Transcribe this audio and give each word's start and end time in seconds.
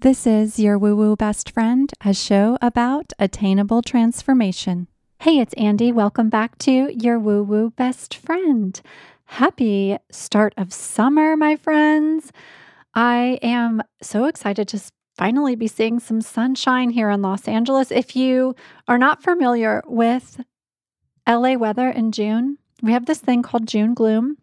This 0.00 0.28
is 0.28 0.60
your 0.60 0.78
Woo 0.78 0.94
Woo 0.94 1.16
Best 1.16 1.50
Friend, 1.50 1.92
a 2.04 2.14
show 2.14 2.56
about 2.62 3.12
attainable 3.18 3.82
transformation. 3.82 4.86
Hey, 5.18 5.40
it's 5.40 5.54
Andy. 5.54 5.90
Welcome 5.90 6.28
back 6.28 6.56
to 6.58 6.96
your 6.96 7.18
Woo 7.18 7.42
Woo 7.42 7.70
Best 7.70 8.14
Friend. 8.14 8.80
Happy 9.24 9.96
start 10.08 10.54
of 10.56 10.72
summer, 10.72 11.36
my 11.36 11.56
friends. 11.56 12.30
I 12.94 13.40
am 13.42 13.82
so 14.00 14.26
excited 14.26 14.68
to 14.68 14.80
finally 15.16 15.56
be 15.56 15.66
seeing 15.66 15.98
some 15.98 16.20
sunshine 16.20 16.90
here 16.90 17.10
in 17.10 17.20
Los 17.20 17.48
Angeles. 17.48 17.90
If 17.90 18.14
you 18.14 18.54
are 18.86 18.98
not 18.98 19.24
familiar 19.24 19.82
with 19.84 20.40
LA 21.28 21.54
weather 21.54 21.90
in 21.90 22.12
June, 22.12 22.58
we 22.82 22.92
have 22.92 23.06
this 23.06 23.18
thing 23.18 23.42
called 23.42 23.66
June 23.66 23.94
gloom. 23.94 24.36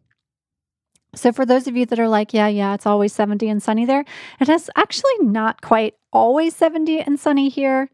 So, 1.16 1.32
for 1.32 1.45
those 1.45 1.68
of 1.68 1.75
you 1.75 1.86
that 1.88 2.00
are 2.00 2.07
like, 2.07 2.34
yeah, 2.34 2.47
yeah, 2.47 2.73
it's 2.73 2.86
always 2.86 3.13
70 3.13 3.47
and 3.50 3.64
sunny 3.64 3.86
there, 3.86 4.05
it 4.39 4.47
has 4.47 4.70
actually 4.75 5.18
not 5.20 5.61
quite 5.61 5.95
always 6.11 6.55
70 6.55 7.00
and 7.00 7.20
sunny 7.20 7.50
here. 7.50 7.89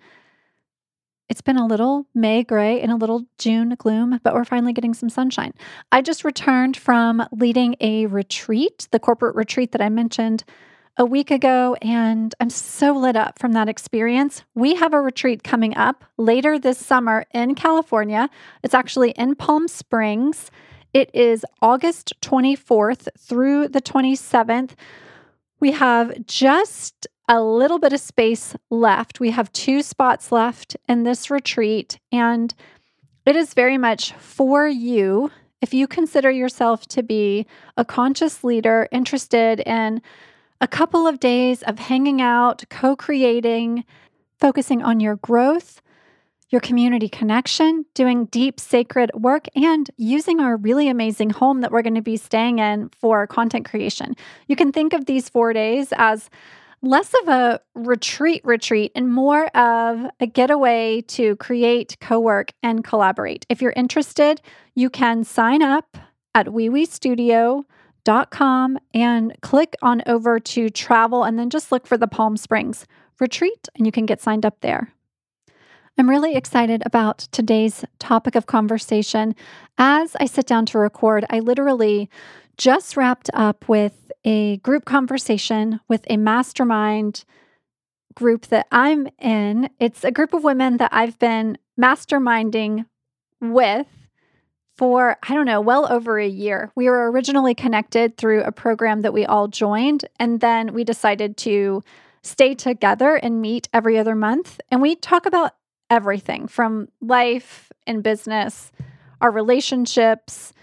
It's 1.29 1.41
been 1.41 1.57
a 1.57 1.65
little 1.65 2.07
May 2.13 2.43
gray 2.43 2.81
and 2.81 2.91
a 2.91 2.97
little 2.97 3.23
June 3.37 3.75
gloom, 3.77 4.19
but 4.21 4.33
we're 4.33 4.43
finally 4.43 4.73
getting 4.73 4.93
some 4.93 5.07
sunshine. 5.07 5.53
I 5.89 6.01
just 6.01 6.25
returned 6.25 6.75
from 6.75 7.25
leading 7.31 7.75
a 7.79 8.07
retreat, 8.07 8.89
the 8.91 8.99
corporate 8.99 9.35
retreat 9.35 9.71
that 9.71 9.81
I 9.81 9.87
mentioned 9.87 10.43
a 10.97 11.05
week 11.05 11.31
ago, 11.31 11.77
and 11.81 12.35
I'm 12.41 12.49
so 12.49 12.91
lit 12.91 13.15
up 13.15 13.39
from 13.39 13.53
that 13.53 13.69
experience. 13.69 14.43
We 14.55 14.75
have 14.75 14.93
a 14.93 14.99
retreat 14.99 15.41
coming 15.41 15.75
up 15.77 16.03
later 16.17 16.59
this 16.59 16.77
summer 16.77 17.25
in 17.33 17.55
California. 17.55 18.29
It's 18.61 18.73
actually 18.73 19.11
in 19.11 19.35
Palm 19.35 19.69
Springs. 19.69 20.51
It 20.93 21.09
is 21.13 21.45
August 21.61 22.13
24th 22.21 23.07
through 23.17 23.69
the 23.69 23.81
27th. 23.81 24.71
We 25.61 25.71
have 25.71 26.25
just 26.25 27.07
a 27.29 27.41
little 27.41 27.79
bit 27.79 27.93
of 27.93 28.01
space 28.01 28.55
left. 28.69 29.21
We 29.21 29.31
have 29.31 29.53
two 29.53 29.83
spots 29.83 30.33
left 30.33 30.75
in 30.89 31.03
this 31.03 31.29
retreat, 31.29 31.97
and 32.11 32.53
it 33.25 33.37
is 33.37 33.53
very 33.53 33.77
much 33.77 34.11
for 34.13 34.67
you 34.67 35.31
if 35.61 35.73
you 35.73 35.87
consider 35.87 36.29
yourself 36.29 36.85
to 36.87 37.03
be 37.03 37.45
a 37.77 37.85
conscious 37.85 38.43
leader 38.43 38.89
interested 38.91 39.61
in 39.61 40.01
a 40.59 40.67
couple 40.67 41.07
of 41.07 41.21
days 41.21 41.63
of 41.63 41.79
hanging 41.79 42.21
out, 42.21 42.65
co 42.69 42.97
creating, 42.97 43.85
focusing 44.39 44.81
on 44.83 44.99
your 44.99 45.15
growth 45.15 45.81
your 46.51 46.61
community 46.61 47.09
connection, 47.09 47.85
doing 47.93 48.25
deep 48.25 48.59
sacred 48.59 49.09
work, 49.15 49.47
and 49.55 49.89
using 49.97 50.41
our 50.41 50.57
really 50.57 50.89
amazing 50.89 51.29
home 51.31 51.61
that 51.61 51.71
we're 51.71 51.81
going 51.81 51.95
to 51.95 52.01
be 52.01 52.17
staying 52.17 52.59
in 52.59 52.89
for 52.89 53.25
content 53.25 53.65
creation. 53.65 54.13
You 54.47 54.57
can 54.57 54.73
think 54.73 54.93
of 54.93 55.05
these 55.05 55.29
four 55.29 55.53
days 55.53 55.93
as 55.95 56.29
less 56.81 57.13
of 57.21 57.29
a 57.29 57.61
retreat 57.73 58.41
retreat 58.43 58.91
and 58.95 59.13
more 59.13 59.45
of 59.55 60.11
a 60.19 60.27
getaway 60.27 60.99
to 61.01 61.35
create, 61.37 61.95
co-work, 62.01 62.51
and 62.61 62.83
collaborate. 62.83 63.45
If 63.49 63.61
you're 63.61 63.71
interested, 63.75 64.41
you 64.75 64.89
can 64.89 65.23
sign 65.23 65.61
up 65.61 65.97
at 66.33 66.47
weeweestudio.com 66.47 68.79
and 68.93 69.33
click 69.41 69.75
on 69.81 70.01
over 70.05 70.39
to 70.39 70.69
travel 70.69 71.23
and 71.23 71.39
then 71.39 71.49
just 71.49 71.71
look 71.71 71.87
for 71.87 71.97
the 71.97 72.07
Palm 72.07 72.35
Springs 72.35 72.85
retreat 73.19 73.69
and 73.75 73.85
you 73.85 73.91
can 73.91 74.05
get 74.05 74.19
signed 74.19 74.45
up 74.45 74.59
there. 74.61 74.93
I'm 75.97 76.09
really 76.09 76.35
excited 76.35 76.81
about 76.85 77.19
today's 77.31 77.85
topic 77.99 78.35
of 78.35 78.45
conversation. 78.45 79.35
As 79.77 80.15
I 80.19 80.25
sit 80.25 80.47
down 80.47 80.65
to 80.67 80.79
record, 80.79 81.25
I 81.29 81.39
literally 81.39 82.09
just 82.57 82.97
wrapped 82.97 83.29
up 83.33 83.67
with 83.67 84.11
a 84.23 84.57
group 84.57 84.85
conversation 84.85 85.79
with 85.87 86.05
a 86.09 86.17
mastermind 86.17 87.25
group 88.15 88.47
that 88.47 88.67
I'm 88.71 89.07
in. 89.19 89.69
It's 89.79 90.03
a 90.03 90.11
group 90.11 90.33
of 90.33 90.43
women 90.43 90.77
that 90.77 90.91
I've 90.93 91.19
been 91.19 91.57
masterminding 91.79 92.85
with 93.39 93.87
for, 94.77 95.17
I 95.27 95.33
don't 95.33 95.45
know, 95.45 95.61
well 95.61 95.91
over 95.91 96.17
a 96.17 96.27
year. 96.27 96.71
We 96.75 96.89
were 96.89 97.11
originally 97.11 97.53
connected 97.53 98.17
through 98.17 98.43
a 98.43 98.51
program 98.51 99.01
that 99.01 99.13
we 99.13 99.25
all 99.25 99.47
joined, 99.47 100.05
and 100.19 100.39
then 100.39 100.73
we 100.73 100.83
decided 100.83 101.37
to 101.37 101.83
stay 102.23 102.55
together 102.55 103.15
and 103.15 103.41
meet 103.41 103.67
every 103.73 103.97
other 103.97 104.15
month. 104.15 104.59
And 104.69 104.81
we 104.81 104.95
talk 104.95 105.25
about 105.25 105.53
everything 105.91 106.47
from 106.47 106.87
life 107.01 107.71
and 107.85 108.01
business, 108.01 108.71
our 109.19 109.29
relationships, 109.29 110.53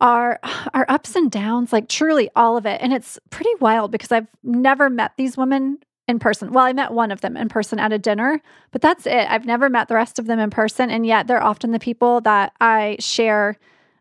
our 0.00 0.40
our 0.74 0.86
ups 0.88 1.14
and 1.14 1.30
downs, 1.30 1.72
like 1.72 1.88
truly 1.88 2.28
all 2.34 2.56
of 2.56 2.66
it. 2.66 2.80
And 2.80 2.92
it's 2.92 3.20
pretty 3.30 3.54
wild 3.60 3.92
because 3.92 4.10
I've 4.10 4.28
never 4.42 4.90
met 4.90 5.12
these 5.16 5.36
women 5.36 5.78
in 6.08 6.18
person. 6.18 6.52
Well, 6.52 6.64
I 6.64 6.72
met 6.72 6.92
one 6.92 7.12
of 7.12 7.20
them 7.20 7.36
in 7.36 7.48
person 7.48 7.78
at 7.78 7.92
a 7.92 7.98
dinner, 7.98 8.40
but 8.72 8.82
that's 8.82 9.06
it. 9.06 9.26
I've 9.30 9.46
never 9.46 9.70
met 9.70 9.88
the 9.88 9.94
rest 9.94 10.18
of 10.18 10.26
them 10.26 10.38
in 10.38 10.50
person. 10.50 10.90
And 10.90 11.06
yet 11.06 11.26
they're 11.26 11.42
often 11.42 11.70
the 11.70 11.78
people 11.78 12.20
that 12.22 12.52
I 12.60 12.96
share 12.98 13.56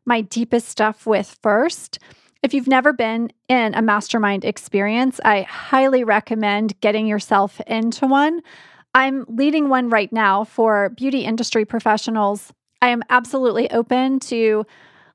my 0.05 0.21
deepest 0.21 0.67
stuff 0.67 1.05
with 1.05 1.37
first. 1.41 1.99
If 2.41 2.53
you've 2.53 2.67
never 2.67 2.91
been 2.91 3.31
in 3.47 3.73
a 3.73 3.81
mastermind 3.81 4.43
experience, 4.43 5.21
I 5.23 5.43
highly 5.43 6.03
recommend 6.03 6.79
getting 6.81 7.07
yourself 7.07 7.61
into 7.67 8.05
one. 8.05 8.41
I'm 8.93 9.25
leading 9.27 9.69
one 9.69 9.89
right 9.89 10.11
now 10.11 10.43
for 10.43 10.89
beauty 10.89 11.25
industry 11.25 11.65
professionals. 11.65 12.53
I 12.81 12.89
am 12.89 13.03
absolutely 13.09 13.71
open 13.71 14.19
to 14.21 14.65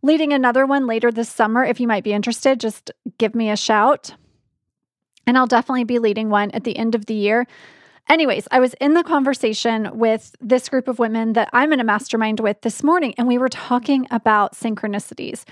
leading 0.02 0.32
another 0.32 0.66
one 0.66 0.86
later 0.86 1.12
this 1.12 1.28
summer. 1.28 1.64
If 1.64 1.80
you 1.80 1.86
might 1.86 2.04
be 2.04 2.12
interested, 2.12 2.60
just 2.60 2.90
give 3.18 3.34
me 3.34 3.50
a 3.50 3.56
shout. 3.56 4.14
And 5.26 5.36
I'll 5.36 5.46
definitely 5.46 5.84
be 5.84 5.98
leading 5.98 6.30
one 6.30 6.50
at 6.52 6.64
the 6.64 6.76
end 6.76 6.94
of 6.94 7.06
the 7.06 7.14
year. 7.14 7.46
Anyways, 8.08 8.48
I 8.50 8.58
was 8.58 8.74
in 8.74 8.94
the 8.94 9.04
conversation 9.04 9.90
with 9.98 10.34
this 10.40 10.68
group 10.70 10.88
of 10.88 10.98
women 10.98 11.34
that 11.34 11.50
I'm 11.52 11.72
in 11.72 11.80
a 11.80 11.84
mastermind 11.84 12.40
with 12.40 12.62
this 12.62 12.82
morning, 12.82 13.14
and 13.18 13.28
we 13.28 13.36
were 13.36 13.50
talking 13.50 14.06
about 14.10 14.54
synchronicities. 14.54 15.44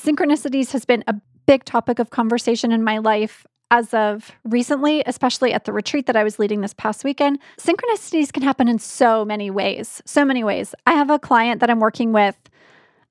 Synchronicities 0.00 0.72
has 0.72 0.84
been 0.84 1.04
a 1.06 1.14
big 1.46 1.64
topic 1.64 2.00
of 2.00 2.10
conversation 2.10 2.72
in 2.72 2.82
my 2.82 2.98
life 2.98 3.46
as 3.70 3.94
of 3.94 4.32
recently, 4.44 5.02
especially 5.06 5.52
at 5.52 5.64
the 5.64 5.72
retreat 5.72 6.06
that 6.06 6.16
I 6.16 6.24
was 6.24 6.38
leading 6.38 6.60
this 6.60 6.74
past 6.74 7.04
weekend, 7.04 7.38
synchronicities 7.58 8.32
can 8.32 8.42
happen 8.42 8.68
in 8.68 8.78
so 8.78 9.24
many 9.24 9.50
ways. 9.50 10.02
So 10.04 10.24
many 10.24 10.42
ways. 10.42 10.74
I 10.86 10.92
have 10.92 11.10
a 11.10 11.18
client 11.18 11.60
that 11.60 11.70
I'm 11.70 11.80
working 11.80 12.12
with. 12.12 12.36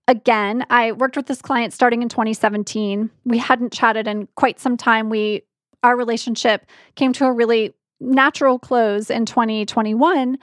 Again, 0.07 0.65
I 0.69 0.91
worked 0.91 1.15
with 1.15 1.27
this 1.27 1.41
client 1.41 1.71
starting 1.71 2.01
in 2.01 2.09
2017. 2.09 3.09
We 3.25 3.37
hadn't 3.37 3.71
chatted 3.71 4.07
in 4.07 4.27
quite 4.35 4.59
some 4.59 4.75
time. 4.75 5.09
We 5.09 5.43
our 5.81 5.95
relationship 5.95 6.65
came 6.95 7.13
to 7.13 7.25
a 7.25 7.31
really 7.31 7.73
natural 8.01 8.59
close 8.59 9.09
in 9.09 9.25
2021 9.25 10.37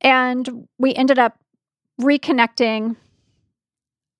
and 0.00 0.68
we 0.78 0.94
ended 0.94 1.18
up 1.18 1.38
reconnecting 2.00 2.94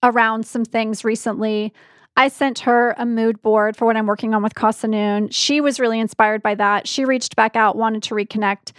around 0.02 0.46
some 0.46 0.64
things 0.64 1.04
recently 1.04 1.72
I 2.16 2.28
sent 2.28 2.60
her 2.60 2.94
a 2.96 3.04
mood 3.04 3.42
board 3.42 3.76
for 3.76 3.84
what 3.84 3.96
I'm 3.96 4.06
working 4.06 4.34
on 4.34 4.42
with 4.42 4.54
Casa 4.54 4.88
Noon. 4.88 5.28
She 5.28 5.60
was 5.60 5.78
really 5.78 6.00
inspired 6.00 6.42
by 6.42 6.54
that. 6.54 6.88
She 6.88 7.04
reached 7.04 7.36
back 7.36 7.56
out, 7.56 7.76
wanted 7.76 8.02
to 8.04 8.14
reconnect 8.14 8.72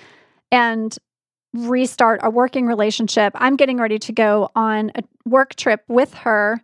and 0.52 0.98
restart 1.54 2.20
a 2.24 2.30
working 2.30 2.66
relationship. 2.66 3.34
I'm 3.36 3.56
getting 3.56 3.78
ready 3.78 4.00
to 4.00 4.12
go 4.12 4.50
on 4.56 4.92
a 4.96 5.04
work 5.26 5.56
trip 5.56 5.84
with 5.88 6.14
her 6.16 6.62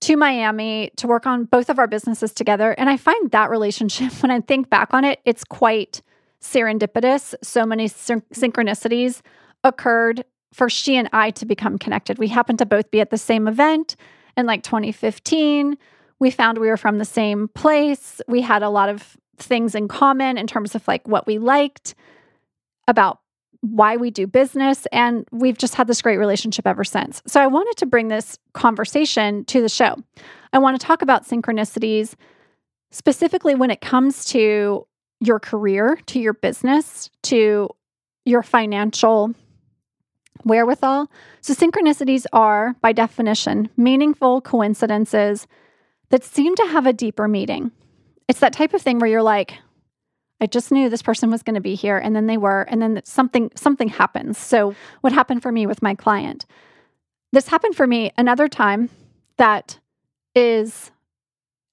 to 0.00 0.16
Miami 0.16 0.90
to 0.96 1.06
work 1.06 1.26
on 1.26 1.44
both 1.44 1.70
of 1.70 1.78
our 1.78 1.86
businesses 1.86 2.32
together. 2.32 2.72
And 2.72 2.90
I 2.90 2.98
find 2.98 3.30
that 3.30 3.48
relationship, 3.48 4.12
when 4.22 4.30
I 4.30 4.40
think 4.40 4.68
back 4.68 4.92
on 4.92 5.04
it, 5.04 5.20
it's 5.24 5.44
quite 5.44 6.02
serendipitous. 6.40 7.34
So 7.42 7.64
many 7.64 7.88
syn- 7.88 8.22
synchronicities 8.32 9.22
occurred 9.62 10.24
for 10.52 10.68
she 10.68 10.96
and 10.96 11.08
I 11.12 11.30
to 11.32 11.46
become 11.46 11.78
connected. 11.78 12.18
We 12.18 12.28
happened 12.28 12.58
to 12.58 12.66
both 12.66 12.90
be 12.90 13.00
at 13.00 13.10
the 13.10 13.18
same 13.18 13.48
event 13.48 13.96
in 14.36 14.46
like 14.46 14.62
2015. 14.62 15.76
We 16.20 16.30
found 16.30 16.58
we 16.58 16.68
were 16.68 16.76
from 16.76 16.98
the 16.98 17.04
same 17.04 17.48
place. 17.48 18.20
We 18.28 18.40
had 18.40 18.62
a 18.62 18.68
lot 18.68 18.88
of 18.88 19.16
things 19.36 19.74
in 19.74 19.88
common 19.88 20.38
in 20.38 20.46
terms 20.46 20.74
of 20.74 20.86
like 20.86 21.06
what 21.08 21.26
we 21.26 21.38
liked 21.38 21.94
about 22.86 23.20
why 23.60 23.96
we 23.96 24.10
do 24.10 24.26
business. 24.26 24.86
And 24.92 25.26
we've 25.32 25.56
just 25.56 25.74
had 25.74 25.86
this 25.86 26.02
great 26.02 26.18
relationship 26.18 26.66
ever 26.66 26.84
since. 26.84 27.22
So 27.26 27.40
I 27.40 27.46
wanted 27.46 27.76
to 27.78 27.86
bring 27.86 28.08
this 28.08 28.38
conversation 28.52 29.44
to 29.46 29.62
the 29.62 29.68
show. 29.68 29.96
I 30.52 30.58
want 30.58 30.78
to 30.78 30.86
talk 30.86 31.02
about 31.02 31.26
synchronicities, 31.26 32.14
specifically 32.92 33.54
when 33.54 33.70
it 33.70 33.80
comes 33.80 34.26
to 34.26 34.86
your 35.20 35.40
career, 35.40 35.98
to 36.06 36.20
your 36.20 36.34
business, 36.34 37.10
to 37.22 37.70
your 38.26 38.42
financial 38.42 39.34
wherewithal. 40.44 41.10
So, 41.40 41.54
synchronicities 41.54 42.26
are, 42.32 42.74
by 42.80 42.92
definition, 42.92 43.68
meaningful 43.76 44.40
coincidences 44.40 45.46
that 46.10 46.24
seem 46.24 46.54
to 46.56 46.66
have 46.66 46.86
a 46.86 46.92
deeper 46.92 47.28
meaning. 47.28 47.72
It's 48.28 48.40
that 48.40 48.52
type 48.52 48.74
of 48.74 48.82
thing 48.82 48.98
where 48.98 49.10
you're 49.10 49.22
like, 49.22 49.54
I 50.40 50.46
just 50.46 50.72
knew 50.72 50.88
this 50.88 51.02
person 51.02 51.30
was 51.30 51.42
going 51.42 51.54
to 51.54 51.60
be 51.60 51.74
here 51.74 51.96
and 51.96 52.14
then 52.14 52.26
they 52.26 52.36
were 52.36 52.62
and 52.62 52.82
then 52.82 53.00
something 53.04 53.50
something 53.54 53.88
happens. 53.88 54.36
So 54.36 54.74
what 55.00 55.12
happened 55.12 55.42
for 55.42 55.52
me 55.52 55.66
with 55.66 55.82
my 55.82 55.94
client? 55.94 56.44
This 57.32 57.48
happened 57.48 57.76
for 57.76 57.86
me 57.86 58.12
another 58.18 58.48
time 58.48 58.90
that 59.36 59.78
is 60.34 60.90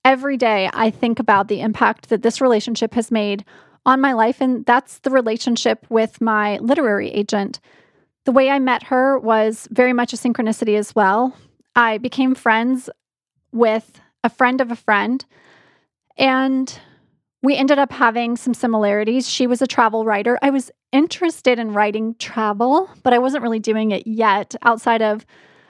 every 0.06 0.38
day 0.38 0.70
I 0.74 0.90
think 0.90 1.20
about 1.20 1.48
the 1.48 1.62
impact 1.62 2.10
that 2.10 2.22
this 2.22 2.42
relationship 2.42 2.94
has 2.94 3.12
made 3.12 3.46
on 3.86 4.02
my 4.02 4.14
life. 4.14 4.42
And 4.42 4.66
that's 4.66 5.00
the 5.00 5.10
relationship 5.10 5.86
with 5.90 6.22
my 6.22 6.58
literary 6.58 7.10
agent. 7.10 7.60
The 8.26 8.32
way 8.32 8.50
I 8.50 8.60
met 8.60 8.84
her 8.84 9.18
was 9.18 9.68
very 9.72 9.94
much 9.94 10.14
a 10.14 10.18
synchronicity 10.18 10.78
as 10.78 10.94
well. 10.96 11.36
I 11.76 11.98
became 11.98 12.36
friends 12.36 12.90
with 13.52 14.00
a 14.24 14.30
friend 14.30 14.62
of 14.62 14.72
a 14.72 14.76
friend, 14.76 15.26
and 16.18 16.80
we 17.42 17.56
ended 17.56 17.80
up 17.80 17.92
having 17.92 18.38
some 18.38 18.54
similarities. 18.54 19.28
She 19.28 19.48
was 19.48 19.62
a 19.62 19.68
travel 19.68 20.06
writer. 20.06 20.38
I 20.42 20.52
was 20.52 20.70
interested 20.92 21.58
in 21.58 21.74
writing 21.74 22.16
travel, 22.20 22.90
but 23.02 23.14
I 23.14 23.18
wasn't 23.18 23.44
really 23.44 23.60
doing 23.60 23.92
it 23.92 24.06
yet 24.06 24.54
outside 24.62 25.02
of 25.02 25.26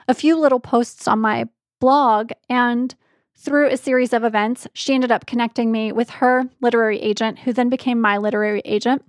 a 0.08 0.14
few 0.14 0.38
little 0.38 0.60
posts 0.60 1.08
on 1.08 1.20
my 1.20 1.48
blog. 1.80 2.32
And 2.50 2.94
through 3.34 3.68
a 3.68 3.76
series 3.78 4.12
of 4.12 4.24
events, 4.24 4.66
she 4.74 4.94
ended 4.94 5.10
up 5.10 5.24
connecting 5.24 5.72
me 5.72 5.92
with 5.92 6.10
her 6.10 6.44
literary 6.60 7.00
agent, 7.00 7.40
who 7.40 7.52
then 7.52 7.70
became 7.70 8.00
my 8.00 8.18
literary 8.18 8.60
agent. 8.66 9.02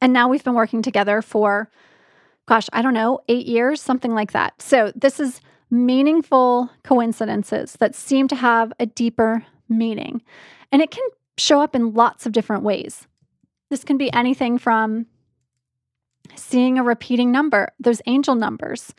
And 0.00 0.12
now 0.12 0.28
we've 0.28 0.44
been 0.44 0.54
working 0.54 0.82
together 0.82 1.22
for 1.22 1.70
gosh, 2.46 2.68
I 2.72 2.82
don't 2.82 2.94
know, 2.94 3.20
eight 3.28 3.46
years, 3.46 3.80
something 3.80 4.14
like 4.14 4.32
that. 4.32 4.60
So 4.62 4.92
this 4.94 5.20
is 5.20 5.40
meaningful 5.70 6.70
coincidences 6.84 7.74
that 7.74 7.94
seem 7.94 8.28
to 8.28 8.36
have 8.36 8.72
a 8.78 8.86
deeper 8.86 9.44
meaning. 9.68 10.22
And 10.70 10.80
it 10.80 10.90
can 10.90 11.04
show 11.36 11.60
up 11.60 11.74
in 11.74 11.94
lots 11.94 12.24
of 12.24 12.32
different 12.32 12.62
ways. 12.62 13.06
This 13.68 13.84
can 13.84 13.98
be 13.98 14.12
anything 14.12 14.58
from 14.58 15.06
seeing 16.34 16.78
a 16.78 16.84
repeating 16.84 17.32
number, 17.32 17.72
those 17.80 18.00
angel 18.06 18.34
numbers, 18.34 18.94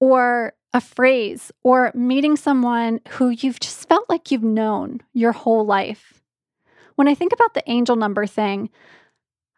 or 0.00 0.52
a 0.74 0.80
phrase, 0.80 1.52
or 1.62 1.92
meeting 1.94 2.36
someone 2.36 3.00
who 3.10 3.30
you've 3.30 3.60
just 3.60 3.88
felt 3.88 4.08
like 4.08 4.30
you've 4.30 4.42
known 4.42 5.00
your 5.12 5.32
whole 5.32 5.64
life. 5.64 6.22
When 6.96 7.08
I 7.08 7.14
think 7.14 7.32
about 7.32 7.54
the 7.54 7.68
angel 7.70 7.96
number 7.96 8.26
thing, 8.26 8.70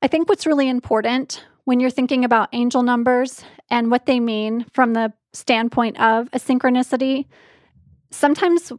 I 0.02 0.08
think 0.08 0.28
what's 0.28 0.46
really 0.46 0.69
important 0.69 1.44
when 1.64 1.81
you're 1.81 1.90
thinking 1.90 2.25
about 2.25 2.49
angel 2.52 2.82
numbers 2.82 3.43
and 3.70 3.90
what 3.90 4.06
they 4.06 4.20
mean 4.20 4.66
from 4.72 4.93
the 4.93 5.12
standpoint 5.32 6.00
of 6.00 6.28
a 6.32 6.38
synchronicity, 6.38 7.26
sometimes 8.11 8.72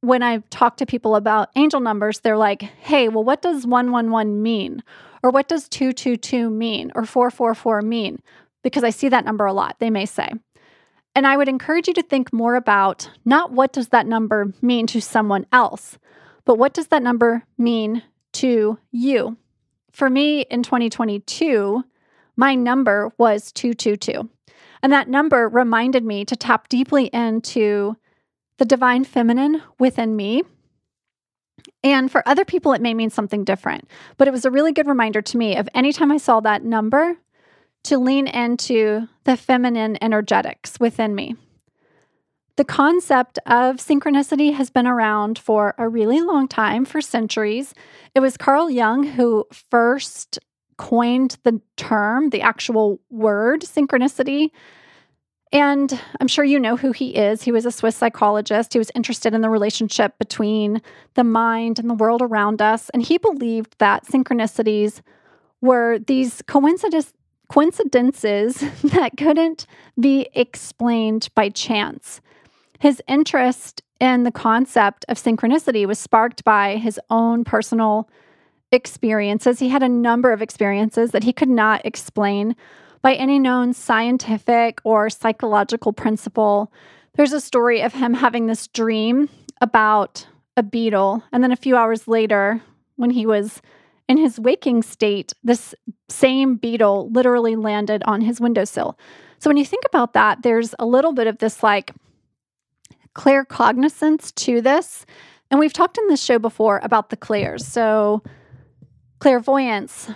when 0.00 0.22
I 0.22 0.38
talk 0.50 0.76
to 0.78 0.86
people 0.86 1.16
about 1.16 1.50
angel 1.56 1.80
numbers, 1.80 2.20
they're 2.20 2.36
like, 2.36 2.62
hey, 2.62 3.08
well, 3.08 3.24
what 3.24 3.42
does 3.42 3.66
111 3.66 4.42
mean? 4.42 4.82
Or 5.22 5.30
what 5.30 5.48
does 5.48 5.68
222 5.68 6.50
mean? 6.50 6.92
Or 6.94 7.04
444 7.04 7.82
mean? 7.82 8.20
Because 8.62 8.84
I 8.84 8.90
see 8.90 9.08
that 9.08 9.24
number 9.24 9.46
a 9.46 9.52
lot, 9.52 9.76
they 9.78 9.90
may 9.90 10.06
say. 10.06 10.30
And 11.14 11.26
I 11.26 11.36
would 11.36 11.48
encourage 11.48 11.88
you 11.88 11.94
to 11.94 12.02
think 12.02 12.32
more 12.32 12.56
about 12.56 13.10
not 13.24 13.50
what 13.50 13.72
does 13.72 13.88
that 13.88 14.06
number 14.06 14.52
mean 14.60 14.86
to 14.88 15.00
someone 15.00 15.46
else, 15.50 15.98
but 16.44 16.58
what 16.58 16.74
does 16.74 16.88
that 16.88 17.02
number 17.02 17.44
mean 17.56 18.02
to 18.34 18.78
you? 18.92 19.36
For 19.90 20.10
me 20.10 20.42
in 20.42 20.62
2022, 20.62 21.84
my 22.36 22.54
number 22.54 23.12
was 23.18 23.52
222. 23.52 24.28
And 24.82 24.92
that 24.92 25.08
number 25.08 25.48
reminded 25.48 26.04
me 26.04 26.24
to 26.26 26.36
tap 26.36 26.68
deeply 26.68 27.06
into 27.06 27.96
the 28.58 28.64
divine 28.64 29.04
feminine 29.04 29.62
within 29.78 30.16
me. 30.16 30.42
And 31.82 32.10
for 32.10 32.26
other 32.26 32.44
people, 32.44 32.72
it 32.72 32.80
may 32.80 32.94
mean 32.94 33.10
something 33.10 33.44
different. 33.44 33.88
But 34.16 34.28
it 34.28 34.32
was 34.32 34.44
a 34.44 34.50
really 34.50 34.72
good 34.72 34.86
reminder 34.86 35.22
to 35.22 35.36
me 35.36 35.56
of 35.56 35.68
anytime 35.74 36.12
I 36.12 36.18
saw 36.18 36.40
that 36.40 36.64
number 36.64 37.16
to 37.84 37.98
lean 37.98 38.26
into 38.26 39.08
the 39.24 39.36
feminine 39.36 39.96
energetics 40.02 40.78
within 40.80 41.14
me. 41.14 41.36
The 42.56 42.64
concept 42.64 43.38
of 43.46 43.76
synchronicity 43.76 44.54
has 44.54 44.70
been 44.70 44.86
around 44.86 45.38
for 45.38 45.74
a 45.76 45.88
really 45.88 46.20
long 46.20 46.48
time, 46.48 46.86
for 46.86 47.02
centuries. 47.02 47.74
It 48.14 48.20
was 48.20 48.38
Carl 48.38 48.70
Jung 48.70 49.04
who 49.04 49.44
first 49.52 50.38
coined 50.76 51.38
the 51.42 51.60
term, 51.76 52.30
the 52.30 52.42
actual 52.42 53.00
word 53.10 53.62
synchronicity. 53.62 54.50
And 55.52 55.98
I'm 56.20 56.28
sure 56.28 56.44
you 56.44 56.58
know 56.58 56.76
who 56.76 56.92
he 56.92 57.14
is. 57.16 57.42
He 57.42 57.52
was 57.52 57.64
a 57.64 57.70
Swiss 57.70 57.96
psychologist. 57.96 58.72
He 58.72 58.78
was 58.78 58.90
interested 58.94 59.32
in 59.32 59.40
the 59.40 59.50
relationship 59.50 60.18
between 60.18 60.82
the 61.14 61.24
mind 61.24 61.78
and 61.78 61.88
the 61.88 61.94
world 61.94 62.20
around 62.20 62.60
us. 62.60 62.90
And 62.90 63.02
he 63.02 63.16
believed 63.18 63.76
that 63.78 64.04
synchronicities 64.06 65.02
were 65.60 65.98
these 65.98 66.42
coincidence, 66.46 67.12
coincidences 67.48 68.56
that 68.84 69.16
couldn't 69.16 69.66
be 69.98 70.28
explained 70.34 71.28
by 71.34 71.48
chance. 71.48 72.20
His 72.80 73.00
interest 73.08 73.82
in 74.00 74.24
the 74.24 74.30
concept 74.30 75.04
of 75.08 75.16
synchronicity 75.16 75.86
was 75.86 75.98
sparked 75.98 76.44
by 76.44 76.76
his 76.76 77.00
own 77.08 77.44
personal 77.44 78.08
experiences. 78.72 79.58
He 79.58 79.68
had 79.68 79.82
a 79.82 79.88
number 79.88 80.32
of 80.32 80.42
experiences 80.42 81.10
that 81.12 81.24
he 81.24 81.32
could 81.32 81.48
not 81.48 81.84
explain 81.84 82.56
by 83.02 83.14
any 83.14 83.38
known 83.38 83.72
scientific 83.72 84.80
or 84.84 85.08
psychological 85.08 85.92
principle. 85.92 86.72
There's 87.14 87.32
a 87.32 87.40
story 87.40 87.80
of 87.80 87.94
him 87.94 88.14
having 88.14 88.46
this 88.46 88.66
dream 88.66 89.28
about 89.60 90.26
a 90.56 90.62
beetle. 90.62 91.22
And 91.32 91.42
then 91.42 91.52
a 91.52 91.56
few 91.56 91.76
hours 91.76 92.08
later, 92.08 92.62
when 92.96 93.10
he 93.10 93.26
was 93.26 93.60
in 94.08 94.18
his 94.18 94.40
waking 94.40 94.82
state, 94.82 95.32
this 95.44 95.74
same 96.08 96.56
beetle 96.56 97.10
literally 97.10 97.56
landed 97.56 98.02
on 98.06 98.20
his 98.20 98.40
windowsill. 98.40 98.98
So 99.38 99.50
when 99.50 99.56
you 99.56 99.64
think 99.64 99.84
about 99.84 100.14
that, 100.14 100.42
there's 100.42 100.74
a 100.78 100.86
little 100.86 101.12
bit 101.12 101.26
of 101.26 101.38
this 101.38 101.62
like 101.62 101.92
claircognizance 103.14 104.34
to 104.34 104.60
this. 104.60 105.06
And 105.50 105.60
we've 105.60 105.72
talked 105.72 105.98
in 105.98 106.08
this 106.08 106.22
show 106.22 106.38
before 106.38 106.80
about 106.82 107.10
the 107.10 107.16
clairs. 107.16 107.66
So 107.66 108.22
clairvoyance, 109.18 110.10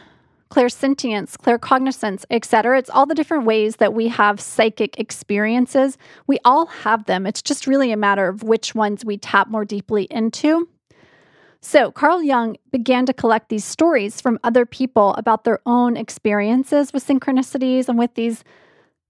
clairsentience, 0.51 1.37
claircognizance, 1.37 2.25
etc. 2.31 2.79
It's 2.79 2.91
all 2.91 3.07
the 3.07 3.15
different 3.15 3.45
ways 3.45 3.77
that 3.77 3.95
we 3.95 4.09
have 4.09 4.41
psychic 4.41 4.99
experiences. 4.99 5.97
We 6.27 6.39
all 6.45 6.67
have 6.67 7.07
them. 7.07 7.27
It's 7.27 7.43
just 7.43 7.67
really 7.67 7.93
a 7.93 7.97
matter 7.97 8.29
of 8.29 8.43
which 8.43 8.75
ones 8.75 9.05
we 9.05 9.17
tap 9.17 9.49
more 9.49 9.65
deeply 9.65 10.09
into. 10.11 10.69
So, 11.63 11.93
Carl 11.93 12.23
Jung 12.23 12.57
began 12.73 13.05
to 13.07 13.13
collect 13.13 13.51
these 13.51 13.67
stories 13.67 14.21
from 14.21 14.39
other 14.43 14.65
people 14.65 15.15
about 15.15 15.45
their 15.45 15.61
own 15.67 15.97
experiences 15.97 16.93
with 16.93 17.07
synchronicities 17.07 17.87
and 17.87 17.99
with 17.99 18.15
these 18.15 18.45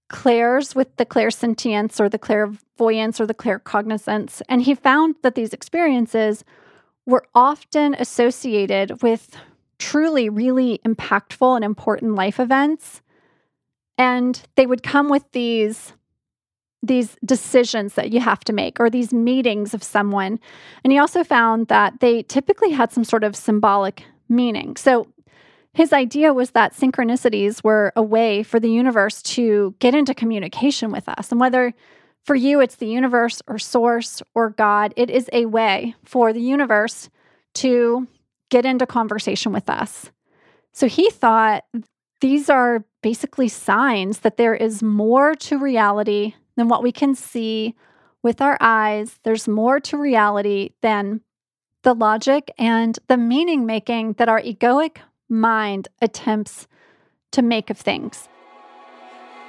clairs, 0.09 0.75
with 0.75 0.93
the 0.97 1.05
clairsentience 1.05 1.99
or 1.99 2.09
the 2.09 2.19
clairvoyance 2.19 3.21
or 3.21 3.25
the 3.25 3.33
claircognizance. 3.33 4.41
And 4.49 4.61
he 4.61 4.75
found 4.75 5.15
that 5.23 5.35
these 5.35 5.53
experiences 5.53 6.43
were 7.05 7.25
often 7.33 7.95
associated 7.95 9.01
with 9.01 9.37
truly, 9.81 10.29
really 10.29 10.79
impactful 10.85 11.55
and 11.55 11.65
important 11.65 12.15
life 12.15 12.39
events. 12.39 13.01
And 13.97 14.41
they 14.55 14.65
would 14.65 14.83
come 14.83 15.09
with 15.09 15.29
these 15.33 15.93
these 16.83 17.15
decisions 17.23 17.93
that 17.93 18.11
you 18.11 18.19
have 18.19 18.39
to 18.39 18.53
make 18.53 18.79
or 18.79 18.89
these 18.89 19.13
meetings 19.13 19.75
of 19.75 19.83
someone. 19.83 20.39
And 20.83 20.91
he 20.91 20.97
also 20.97 21.23
found 21.23 21.67
that 21.67 21.99
they 21.99 22.23
typically 22.23 22.71
had 22.71 22.91
some 22.91 23.03
sort 23.03 23.23
of 23.23 23.35
symbolic 23.35 24.03
meaning. 24.27 24.75
So 24.77 25.07
his 25.75 25.93
idea 25.93 26.33
was 26.33 26.51
that 26.51 26.73
synchronicities 26.73 27.63
were 27.63 27.93
a 27.95 28.01
way 28.01 28.41
for 28.41 28.59
the 28.59 28.71
universe 28.71 29.21
to 29.21 29.75
get 29.77 29.93
into 29.93 30.15
communication 30.15 30.91
with 30.91 31.07
us. 31.07 31.31
And 31.31 31.39
whether 31.39 31.71
for 32.23 32.33
you 32.35 32.61
it's 32.61 32.77
the 32.77 32.87
universe 32.87 33.43
or 33.45 33.59
source 33.59 34.23
or 34.33 34.49
God, 34.49 34.91
it 34.97 35.11
is 35.11 35.29
a 35.31 35.45
way 35.45 35.93
for 36.03 36.33
the 36.33 36.41
universe 36.41 37.11
to 37.55 38.07
get 38.51 38.65
into 38.65 38.85
conversation 38.85 39.51
with 39.51 39.67
us. 39.67 40.11
So 40.73 40.87
he 40.87 41.09
thought 41.09 41.65
these 42.19 42.49
are 42.49 42.85
basically 43.01 43.47
signs 43.47 44.19
that 44.19 44.37
there 44.37 44.53
is 44.53 44.83
more 44.83 45.33
to 45.33 45.57
reality 45.57 46.35
than 46.55 46.67
what 46.67 46.83
we 46.83 46.91
can 46.91 47.15
see 47.15 47.73
with 48.21 48.41
our 48.41 48.57
eyes. 48.61 49.19
There's 49.23 49.47
more 49.47 49.79
to 49.79 49.97
reality 49.97 50.71
than 50.81 51.21
the 51.81 51.95
logic 51.95 52.51
and 52.59 52.99
the 53.07 53.17
meaning 53.17 53.65
making 53.65 54.13
that 54.13 54.29
our 54.29 54.39
egoic 54.39 54.97
mind 55.27 55.87
attempts 55.99 56.67
to 57.31 57.41
make 57.41 57.71
of 57.71 57.77
things. 57.77 58.29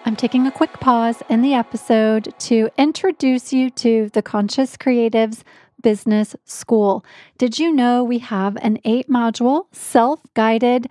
I'm 0.05 0.17
taking 0.17 0.47
a 0.47 0.53
quick 0.53 0.73
pause 0.81 1.23
in 1.29 1.43
the 1.43 1.55
episode 1.55 2.35
to 2.41 2.71
introduce 2.79 3.53
you 3.53 3.71
to 3.71 4.11
the 4.13 4.23
Conscious 4.23 4.77
Creatives 4.77 5.43
Business 5.83 6.35
School. 6.45 7.05
Did 7.39 7.59
you 7.59 7.73
know 7.73 8.03
we 8.05 8.19
have 8.19 8.57
an 8.63 8.79
eight 8.85 9.09
module 9.09 9.67
self 9.73 10.21
guided 10.35 10.89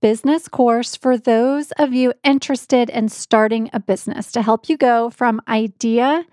business 0.00 0.46
course 0.48 0.94
for 0.94 1.18
those 1.18 1.72
of 1.72 1.92
you 1.92 2.12
interested 2.22 2.88
in 2.88 3.08
starting 3.08 3.68
a 3.72 3.80
business 3.80 4.30
to 4.32 4.42
help 4.42 4.68
you 4.68 4.76
go 4.76 5.10
from 5.10 5.40
idea 5.48 6.24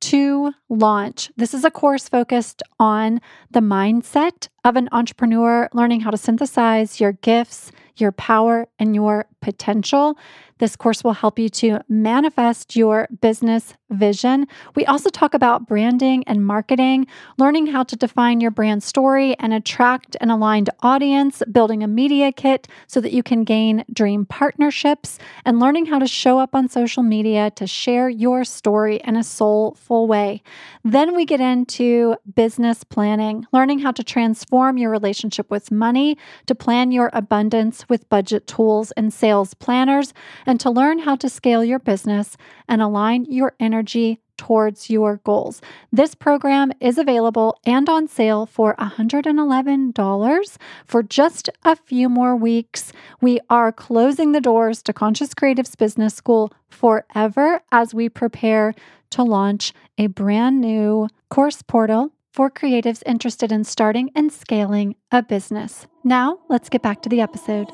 to 0.00 0.52
launch. 0.68 1.30
This 1.36 1.52
is 1.52 1.64
a 1.64 1.70
course 1.70 2.08
focused 2.08 2.62
on 2.78 3.20
the 3.50 3.60
mindset 3.60 4.48
of 4.64 4.76
an 4.76 4.88
entrepreneur, 4.92 5.68
learning 5.72 6.00
how 6.00 6.10
to 6.10 6.16
synthesize 6.16 7.00
your 7.00 7.12
gifts, 7.12 7.70
your 7.96 8.12
power 8.12 8.66
and 8.78 8.94
your 8.94 9.26
potential. 9.42 10.16
This 10.60 10.76
course 10.76 11.02
will 11.02 11.14
help 11.14 11.38
you 11.38 11.48
to 11.48 11.80
manifest 11.88 12.76
your 12.76 13.08
business 13.22 13.72
vision. 13.88 14.46
We 14.76 14.84
also 14.84 15.08
talk 15.08 15.32
about 15.32 15.66
branding 15.66 16.22
and 16.26 16.46
marketing, 16.46 17.06
learning 17.38 17.68
how 17.68 17.82
to 17.84 17.96
define 17.96 18.42
your 18.42 18.50
brand 18.50 18.82
story 18.82 19.34
and 19.38 19.54
attract 19.54 20.18
an 20.20 20.30
aligned 20.30 20.68
audience, 20.80 21.42
building 21.50 21.82
a 21.82 21.88
media 21.88 22.30
kit 22.30 22.68
so 22.86 23.00
that 23.00 23.12
you 23.12 23.22
can 23.22 23.42
gain 23.42 23.84
dream 23.90 24.26
partnerships, 24.26 25.18
and 25.46 25.58
learning 25.58 25.86
how 25.86 25.98
to 25.98 26.06
show 26.06 26.38
up 26.38 26.54
on 26.54 26.68
social 26.68 27.02
media 27.02 27.50
to 27.52 27.66
share 27.66 28.10
your 28.10 28.44
story 28.44 29.00
in 29.02 29.16
a 29.16 29.24
soulful 29.24 30.06
way. 30.06 30.42
Then 30.84 31.16
we 31.16 31.24
get 31.24 31.40
into 31.40 32.16
business 32.34 32.84
planning, 32.84 33.46
learning 33.50 33.78
how 33.78 33.92
to 33.92 34.04
transform 34.04 34.76
your 34.76 34.90
relationship 34.90 35.50
with 35.50 35.70
money, 35.70 36.18
to 36.46 36.54
plan 36.54 36.92
your 36.92 37.08
abundance 37.14 37.88
with 37.88 38.08
budget 38.10 38.46
tools 38.46 38.92
and 38.92 39.12
sales 39.12 39.54
planners 39.54 40.12
and 40.50 40.58
to 40.58 40.68
learn 40.68 40.98
how 40.98 41.14
to 41.14 41.28
scale 41.28 41.64
your 41.64 41.78
business 41.78 42.36
and 42.66 42.82
align 42.82 43.24
your 43.26 43.54
energy 43.60 44.18
towards 44.36 44.90
your 44.90 45.18
goals. 45.18 45.62
This 45.92 46.16
program 46.16 46.72
is 46.80 46.98
available 46.98 47.56
and 47.64 47.88
on 47.88 48.08
sale 48.08 48.46
for 48.46 48.74
$111 48.74 50.58
for 50.86 51.02
just 51.04 51.50
a 51.62 51.76
few 51.76 52.08
more 52.08 52.34
weeks. 52.34 52.92
We 53.20 53.38
are 53.48 53.70
closing 53.70 54.32
the 54.32 54.40
doors 54.40 54.82
to 54.82 54.92
Conscious 54.92 55.34
Creatives 55.34 55.78
Business 55.78 56.14
School 56.14 56.52
forever 56.68 57.60
as 57.70 57.94
we 57.94 58.08
prepare 58.08 58.74
to 59.10 59.22
launch 59.22 59.72
a 59.98 60.08
brand 60.08 60.60
new 60.60 61.06
course 61.28 61.62
portal 61.62 62.10
for 62.32 62.50
creatives 62.50 63.04
interested 63.06 63.52
in 63.52 63.62
starting 63.62 64.10
and 64.16 64.32
scaling 64.32 64.96
a 65.12 65.22
business. 65.22 65.86
Now, 66.02 66.40
let's 66.48 66.68
get 66.68 66.82
back 66.82 67.02
to 67.02 67.08
the 67.08 67.20
episode. 67.20 67.70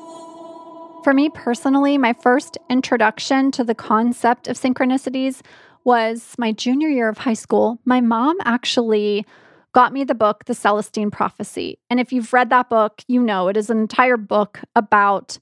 For 1.07 1.13
me 1.13 1.29
personally, 1.29 1.97
my 1.97 2.11
first 2.11 2.57
introduction 2.69 3.49
to 3.51 3.63
the 3.63 3.73
concept 3.73 4.49
of 4.49 4.57
synchronicities 4.57 5.39
was 5.85 6.35
my 6.37 6.51
junior 6.51 6.89
year 6.89 7.07
of 7.07 7.19
high 7.19 7.33
school. 7.33 7.79
My 7.85 8.01
mom 8.01 8.35
actually 8.43 9.25
got 9.71 9.93
me 9.93 10.03
the 10.03 10.13
book, 10.13 10.43
The 10.43 10.53
Celestine 10.53 11.09
Prophecy. 11.09 11.79
And 11.89 12.01
if 12.01 12.11
you've 12.11 12.33
read 12.33 12.49
that 12.49 12.69
book, 12.69 13.03
you 13.07 13.23
know 13.23 13.47
it 13.47 13.55
is 13.55 13.69
an 13.69 13.77
entire 13.77 14.17
book 14.17 14.59
about 14.75 15.39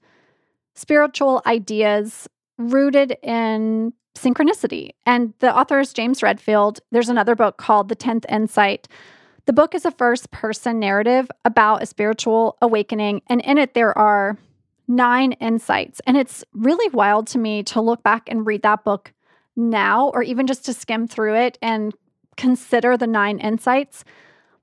spiritual 0.75 1.41
ideas 1.47 2.29
rooted 2.59 3.17
in 3.23 3.91
synchronicity. 4.13 4.91
And 5.07 5.33
the 5.39 5.51
author 5.51 5.79
is 5.79 5.93
James 5.93 6.21
Redfield. 6.21 6.79
There's 6.91 7.09
another 7.09 7.33
book 7.33 7.57
called 7.57 7.89
The 7.89 7.95
10th 7.95 8.25
Insight. 8.29 8.87
The 9.47 9.53
book 9.53 9.73
is 9.73 9.83
a 9.83 9.89
first 9.89 10.29
person 10.29 10.77
narrative 10.79 11.27
about 11.43 11.81
a 11.81 11.87
spiritual 11.87 12.55
awakening. 12.61 13.23
And 13.25 13.41
in 13.41 13.57
it, 13.57 13.73
there 13.73 13.97
are 13.97 14.37
nine 14.87 15.33
insights. 15.33 16.01
And 16.05 16.17
it's 16.17 16.43
really 16.53 16.89
wild 16.89 17.27
to 17.27 17.37
me 17.37 17.63
to 17.63 17.81
look 17.81 18.03
back 18.03 18.29
and 18.29 18.45
read 18.45 18.61
that 18.63 18.83
book 18.83 19.13
now, 19.55 20.09
or 20.09 20.21
even 20.21 20.47
just 20.47 20.65
to 20.65 20.73
skim 20.73 21.07
through 21.07 21.35
it 21.35 21.57
and 21.61 21.93
consider 22.37 22.97
the 22.97 23.07
nine 23.07 23.39
insights. 23.39 24.03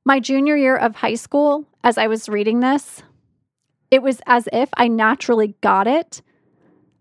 My 0.04 0.20
junior 0.20 0.56
year 0.56 0.76
of 0.76 0.96
high 0.96 1.14
school, 1.14 1.66
as 1.82 1.96
I 1.96 2.06
was 2.06 2.28
reading 2.28 2.60
this, 2.60 3.02
it 3.90 4.02
was 4.02 4.20
as 4.26 4.48
if 4.52 4.68
I 4.74 4.88
naturally 4.88 5.54
got 5.60 5.86
it. 5.86 6.22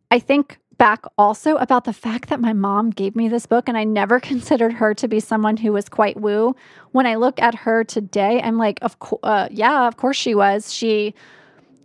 I 0.10 0.20
think 0.20 0.60
back 0.78 1.06
also 1.16 1.58
about 1.58 1.84
the 1.84 1.94
fact 1.94 2.30
that 2.30 2.40
my 2.40 2.54
mom 2.54 2.90
gave 2.90 3.16
me 3.16 3.30
this 3.30 3.46
book 3.46 3.68
and 3.68 3.78
I 3.78 3.84
never 3.84 4.20
considered 4.32 4.74
her 4.74 4.94
to 4.96 5.08
be 5.08 5.20
someone 5.20 5.58
who 5.58 5.72
was 5.74 5.88
quite 5.88 6.20
woo. 6.20 6.56
When 6.92 7.06
I 7.06 7.16
look 7.16 7.42
at 7.42 7.56
her 7.56 7.84
today, 7.84 8.42
I'm 8.42 8.58
like, 8.58 8.80
of 8.82 9.00
course, 9.00 9.20
uh, 9.24 9.48
yeah, 9.52 9.88
of 9.88 9.98
course 9.98 10.18
she 10.18 10.34
was. 10.36 10.74
She 10.74 11.14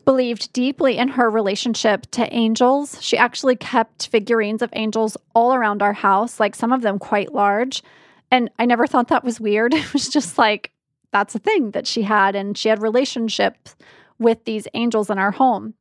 believed 0.07 0.53
deeply 0.53 0.97
in 0.97 1.09
her 1.09 1.29
relationship 1.29 2.07
to 2.13 2.33
angels. 2.33 3.03
She 3.03 3.19
actually 3.19 3.57
kept 3.57 4.07
figurines 4.07 4.63
of 4.63 4.71
angels 4.73 5.17
all 5.35 5.53
around 5.53 5.83
our 5.83 5.93
house, 5.93 6.41
like 6.41 6.55
some 6.55 6.73
of 6.73 6.81
them 6.81 6.99
quite 6.99 7.35
large. 7.35 7.83
And 8.31 8.49
I 8.59 8.65
never 8.67 8.87
thought 8.87 9.09
that 9.09 9.25
was 9.25 9.41
weird. 9.41 9.75
It 9.75 9.93
was 9.93 10.09
just 10.09 10.39
like, 10.39 10.71
that's 11.13 11.35
a 11.35 11.41
thing 11.41 11.73
that 11.73 11.87
she 11.87 12.03
had. 12.03 12.37
And 12.37 12.57
she 12.57 12.69
had 12.69 12.81
relationships 12.81 13.77
with 14.19 14.45
these 14.45 14.69
angels 14.75 15.11
in 15.11 15.19
our 15.19 15.33
home. 15.33 15.75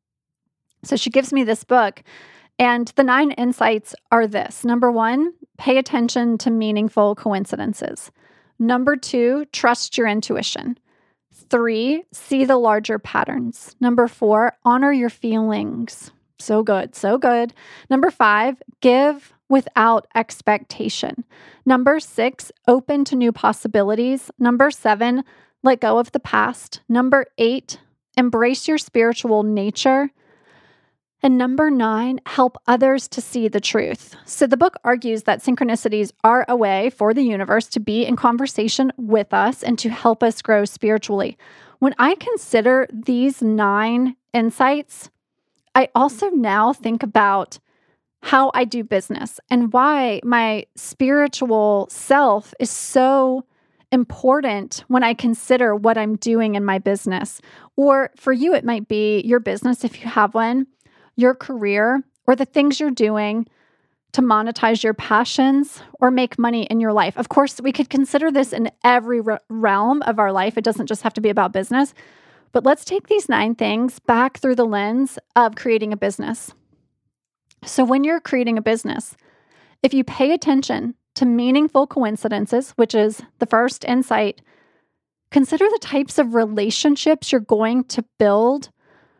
So 0.84 0.96
she 0.96 1.10
gives 1.10 1.32
me 1.32 1.44
this 1.44 1.64
book. 1.64 2.04
And 2.58 2.88
the 2.96 3.04
nine 3.04 3.32
insights 3.32 3.94
are 4.12 4.28
this 4.28 4.66
number 4.66 4.92
one, 4.92 5.34
pay 5.58 5.78
attention 5.78 6.38
to 6.40 6.50
meaningful 6.50 7.14
coincidences. 7.16 8.12
Number 8.58 8.96
two, 8.96 9.46
trust 9.52 9.98
your 9.98 10.08
intuition. 10.08 10.80
Three, 11.50 12.04
see 12.12 12.46
the 12.46 12.58
larger 12.58 13.00
patterns. 13.00 13.76
Number 13.80 14.08
four, 14.08 14.58
honor 14.64 14.92
your 14.92 15.10
feelings. 15.10 16.12
So 16.40 16.64
good, 16.64 16.96
so 16.96 17.18
good. 17.18 17.54
Number 17.90 18.12
five, 18.12 18.62
give 18.82 19.34
without 19.50 20.08
expectation. 20.16 21.24
Number 21.66 22.00
six, 22.00 22.52
open 22.68 23.06
to 23.06 23.16
new 23.16 23.32
possibilities. 23.32 24.32
Number 24.40 24.72
seven, 24.72 25.24
let 25.64 25.82
go 25.82 25.98
of 26.00 26.12
the 26.12 26.20
past. 26.20 26.82
Number 26.90 27.26
eight, 27.38 27.80
embrace 28.18 28.68
your 28.68 28.78
spiritual 28.78 29.44
nature. 29.44 30.12
And 31.26 31.40
number 31.40 31.72
nine, 31.72 32.22
help 32.28 32.56
others 32.68 33.08
to 33.08 33.20
see 33.20 33.48
the 33.48 33.60
truth. 33.60 34.16
So 34.26 34.46
the 34.46 34.58
book 34.58 34.76
argues 34.84 35.24
that 35.24 35.42
synchronicities 35.42 36.12
are 36.24 36.46
a 36.48 36.56
way 36.56 36.92
for 36.92 37.16
the 37.16 37.24
universe 37.24 37.66
to 37.70 37.80
be 37.80 38.06
in 38.06 38.16
conversation 38.16 38.94
with 38.96 39.34
us 39.34 39.64
and 39.64 39.80
to 39.80 39.90
help 39.90 40.22
us 40.22 40.44
grow 40.44 40.66
spiritually. 40.66 41.36
When 41.80 41.96
I 41.98 42.14
consider 42.14 42.88
these 42.94 43.42
nine 43.42 44.16
insights, 44.34 45.10
I 45.74 45.90
also 45.96 46.30
now 46.30 46.74
think 46.74 47.02
about 47.02 47.58
how 48.22 48.52
I 48.54 48.64
do 48.64 48.84
business 48.84 49.40
and 49.50 49.74
why 49.74 50.22
my 50.24 50.68
spiritual 50.76 51.88
self 51.90 52.54
is 52.60 52.70
so 52.70 53.46
important 53.92 54.84
when 54.90 55.04
I 55.04 55.16
consider 55.16 55.76
what 55.76 55.98
I'm 55.98 56.18
doing 56.18 56.54
in 56.54 56.64
my 56.64 56.78
business. 56.78 57.42
Or 57.76 58.12
for 58.16 58.32
you, 58.32 58.54
it 58.54 58.64
might 58.64 58.88
be 58.88 59.22
your 59.22 59.40
business 59.40 59.84
if 59.84 60.04
you 60.04 60.08
have 60.08 60.36
one 60.36 60.68
your 61.16 61.34
career 61.34 62.04
or 62.28 62.36
the 62.36 62.46
things 62.46 62.80
you're 62.80 62.92
doing 62.92 63.48
to 64.14 64.22
monetize 64.22 64.82
your 64.82 64.94
passions 64.94 65.82
or 66.00 66.10
make 66.10 66.40
money 66.40 66.64
in 66.64 66.80
your 66.80 66.94
life. 66.94 67.18
Of 67.18 67.28
course, 67.28 67.60
we 67.60 67.74
could 67.74 67.90
consider 67.90 68.32
this 68.32 68.54
in 68.54 68.72
every 68.84 69.20
re- 69.20 69.38
realm 69.50 70.02
of 70.04 70.20
our 70.20 70.32
life. 70.32 70.58
It 70.58 70.64
doesn't 70.64 70.88
just 70.88 71.02
have 71.02 71.14
to 71.16 71.22
be 71.22 71.30
about 71.30 71.52
business. 71.52 71.94
But 72.54 72.64
let's 72.64 72.86
take 72.86 73.08
these 73.08 73.28
nine 73.28 73.56
things 73.56 74.00
back 74.00 74.38
through 74.38 74.56
the 74.56 74.66
lens 74.66 75.20
of 75.36 75.56
creating 75.56 75.92
a 75.92 75.98
business. 75.98 76.54
So, 77.66 77.84
when 77.84 78.06
you're 78.06 78.22
creating 78.22 78.58
a 78.58 78.62
business, 78.62 79.18
if 79.84 79.94
you 79.94 80.06
pay 80.06 80.32
attention 80.32 80.96
to 81.16 81.26
meaningful 81.26 81.86
coincidences, 81.86 82.72
which 82.78 82.96
is 82.96 83.22
the 83.40 83.46
first 83.46 83.84
insight, 83.84 84.42
consider 85.32 85.66
the 85.66 85.80
types 85.82 86.18
of 86.18 86.34
relationships 86.34 87.34
you're 87.34 87.42
going 87.42 87.84
to 87.86 88.06
build 88.18 88.70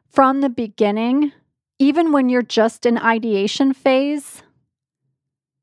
from 0.10 0.40
the 0.40 0.50
beginning 0.50 1.34
even 1.80 2.12
when 2.12 2.30
you're 2.30 2.42
just 2.42 2.86
in 2.86 2.98
ideation 2.98 3.74
phase, 3.74 4.44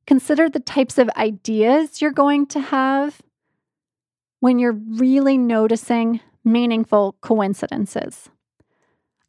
consider 0.06 0.48
the 0.48 0.60
types 0.60 0.98
of 0.98 1.08
ideas 1.16 2.02
you're 2.02 2.10
going 2.10 2.46
to 2.46 2.60
have 2.60 3.22
when 4.40 4.58
you're 4.58 4.72
really 4.72 5.38
noticing 5.38 6.20
meaningful 6.44 7.16
coincidences. 7.20 8.28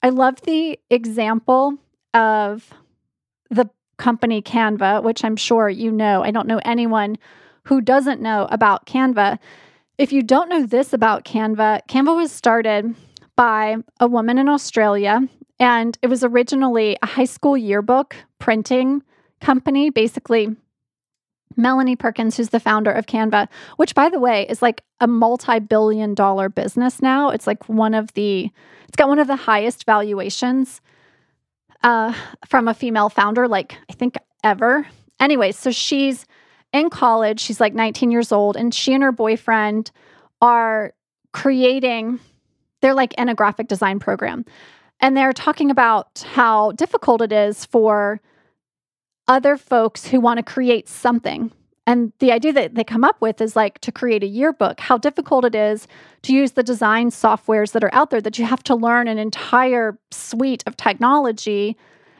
I 0.02 0.10
love 0.10 0.42
the 0.42 0.80
example 0.90 1.78
of 2.14 2.74
the 3.50 3.70
company 3.98 4.42
Canva, 4.42 5.04
which 5.04 5.24
I'm 5.24 5.36
sure 5.36 5.70
you 5.70 5.92
know. 5.92 6.24
I 6.24 6.32
don't 6.32 6.48
know 6.48 6.60
anyone 6.66 7.18
who 7.66 7.80
doesn't 7.80 8.22
know 8.22 8.48
about 8.52 8.86
Canva. 8.86 9.38
If 9.98 10.12
you 10.12 10.24
don't 10.24 10.50
know 10.50 10.66
this 10.66 10.92
about 10.92 11.24
Canva, 11.24 11.82
Canva 11.88 12.16
was 12.16 12.32
started 12.32 12.96
by 13.36 13.78
a 14.00 14.08
woman 14.08 14.38
in 14.38 14.50
Australia 14.50 15.28
and 15.60 15.98
it 16.02 16.08
was 16.08 16.24
originally 16.24 16.98
a 17.02 17.06
high 17.06 17.26
school 17.26 17.56
yearbook 17.56 18.16
printing 18.40 19.04
company, 19.42 19.90
basically. 19.90 20.56
Melanie 21.56 21.96
Perkins, 21.96 22.36
who's 22.36 22.50
the 22.50 22.60
founder 22.60 22.92
of 22.92 23.06
Canva, 23.06 23.48
which 23.78 23.94
by 23.94 24.10
the 24.10 24.20
way 24.20 24.48
is 24.50 24.62
like 24.62 24.82
a 25.00 25.08
multi 25.08 25.60
billion 25.60 26.16
dollar 26.16 26.50
business 26.50 27.02
now. 27.02 27.30
It's 27.30 27.46
like 27.46 27.70
one 27.70 27.94
of 27.94 28.12
the, 28.14 28.50
it's 28.88 28.96
got 28.96 29.08
one 29.08 29.20
of 29.20 29.28
the 29.28 29.36
highest 29.36 29.86
valuations 29.86 30.82
uh, 31.84 32.14
from 32.48 32.68
a 32.68 32.74
female 32.74 33.10
founder, 33.10 33.48
like 33.48 33.78
I 33.90 33.94
think 33.94 34.18
ever. 34.44 34.88
Anyways, 35.20 35.58
so 35.58 35.72
she's 35.72 36.26
in 36.72 36.90
college. 36.90 37.40
She's 37.40 37.60
like 37.60 37.74
19 37.74 38.10
years 38.12 38.32
old, 38.32 38.58
and 38.58 38.74
she 38.74 38.94
and 38.94 39.04
her 39.04 39.12
boyfriend 39.12 39.92
are 40.42 40.94
creating, 41.32 42.20
they're 42.82 42.94
like 42.94 43.14
in 43.14 43.30
a 43.30 43.36
graphic 43.36 43.68
design 43.68 44.00
program. 44.00 44.46
And 45.04 45.18
they're 45.18 45.34
talking 45.34 45.70
about 45.70 46.26
how 46.32 46.72
difficult 46.72 47.22
it 47.22 47.34
is 47.34 47.66
for 47.66 48.22
other 49.28 49.58
folks 49.58 50.08
who 50.08 50.22
want 50.22 50.38
to 50.38 50.44
create 50.44 50.88
something 50.88 51.52
And 51.86 52.14
the 52.20 52.32
idea 52.32 52.54
that 52.54 52.76
they 52.76 52.84
come 52.84 53.04
up 53.04 53.20
with 53.20 53.42
is 53.42 53.56
like 53.56 53.80
to 53.80 53.92
create 53.92 54.24
a 54.24 54.28
yearbook, 54.28 54.80
how 54.80 54.98
difficult 54.98 55.44
it 55.44 55.54
is 55.56 55.88
to 56.24 56.34
use 56.34 56.54
the 56.54 56.64
design 56.64 57.10
softwares 57.10 57.74
that 57.74 57.84
are 57.84 57.94
out 57.94 58.10
there, 58.10 58.22
that 58.22 58.40
you 58.40 58.46
have 58.46 58.64
to 58.64 58.76
learn 58.76 59.08
an 59.08 59.18
entire 59.18 59.98
suite 60.12 60.64
of 60.66 60.78
technology 60.78 61.76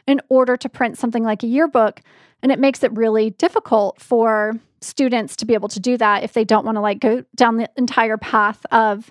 in 0.06 0.20
order 0.28 0.56
to 0.56 0.68
print 0.68 0.98
something 0.98 1.24
like 1.24 1.42
a 1.42 1.46
yearbook. 1.46 2.02
And 2.42 2.52
it 2.52 2.58
makes 2.58 2.82
it 2.82 2.92
really 2.92 3.30
difficult 3.30 4.00
for 4.00 4.52
students 4.82 5.34
to 5.36 5.46
be 5.46 5.54
able 5.54 5.68
to 5.68 5.80
do 5.80 5.96
that 5.96 6.24
if 6.24 6.34
they 6.34 6.44
don't 6.44 6.66
want 6.66 6.76
to 6.76 6.82
like 6.82 7.00
go 7.00 7.24
down 7.34 7.56
the 7.56 7.70
entire 7.78 8.18
path 8.18 8.66
of 8.70 9.10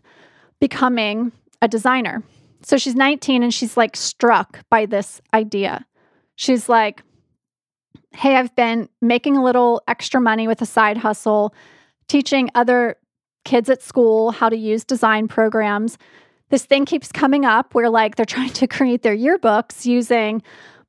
becoming 0.60 1.32
a 1.64 1.68
designer. 1.68 2.22
So 2.64 2.78
she's 2.78 2.96
19 2.96 3.44
and 3.44 3.54
she's 3.54 3.76
like 3.76 3.96
struck 3.96 4.62
by 4.70 4.86
this 4.86 5.22
idea. 5.34 5.86
She's 6.36 6.70
like, 6.70 7.04
hey, 8.16 8.36
I've 8.36 8.56
been 8.56 8.90
making 9.02 9.38
a 9.38 9.44
little 9.44 9.82
extra 9.88 10.22
money 10.22 10.48
with 10.48 10.62
a 10.62 10.66
side 10.66 10.98
hustle, 10.98 11.54
teaching 12.08 12.50
other 12.56 12.96
kids 13.44 13.70
at 13.70 13.82
school 13.82 14.32
how 14.32 14.50
to 14.50 14.56
use 14.56 14.84
design 14.84 15.28
programs. 15.28 15.98
This 16.50 16.66
thing 16.66 16.86
keeps 16.86 17.12
coming 17.12 17.46
up 17.46 17.76
where 17.76 17.90
like 17.90 18.16
they're 18.16 18.26
trying 18.38 18.54
to 18.54 18.68
create 18.68 19.04
their 19.04 19.16
yearbooks 19.16 19.86
using 19.86 20.42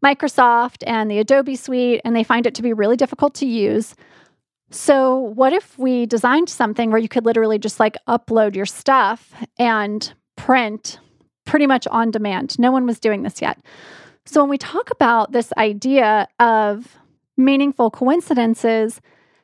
Microsoft 0.05 0.85
and 0.87 1.11
the 1.11 1.19
Adobe 1.19 1.57
suite, 1.57 2.03
and 2.05 2.15
they 2.15 2.25
find 2.25 2.47
it 2.47 2.55
to 2.57 2.63
be 2.63 2.75
really 2.75 2.97
difficult 2.97 3.35
to 3.37 3.47
use. 3.47 3.95
So, 4.71 5.19
what 5.19 5.55
if 5.55 5.79
we 5.79 6.05
designed 6.05 6.51
something 6.51 6.91
where 6.91 7.01
you 7.01 7.09
could 7.09 7.25
literally 7.25 7.59
just 7.59 7.81
like 7.81 7.97
upload 8.07 8.55
your 8.55 8.67
stuff 8.67 9.33
and 9.59 10.13
print 10.37 10.99
pretty 11.45 11.67
much 11.67 11.87
on 11.89 12.11
demand? 12.11 12.59
No 12.59 12.71
one 12.71 12.87
was 12.87 12.99
doing 12.99 13.23
this 13.23 13.41
yet. 13.43 13.59
So, 14.27 14.41
when 14.41 14.51
we 14.51 14.59
talk 14.59 14.91
about 14.91 15.33
this 15.33 15.53
idea 15.57 16.29
of 16.41 16.99
meaningful 17.37 17.91
coincidences, 17.91 19.01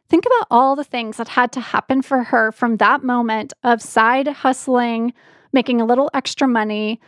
think 0.08 0.24
about 0.24 0.46
all 0.50 0.74
the 0.74 0.84
things 0.84 1.16
that 1.18 1.28
had 1.28 1.52
to 1.52 1.60
happen 1.60 2.02
for 2.02 2.24
her 2.24 2.52
from 2.52 2.78
that 2.78 3.04
moment 3.04 3.52
of 3.62 3.82
side 3.82 4.28
hustling, 4.28 5.12
making 5.52 5.80
a 5.80 5.84
little 5.84 6.10
extra 6.14 6.48
money 6.48 7.00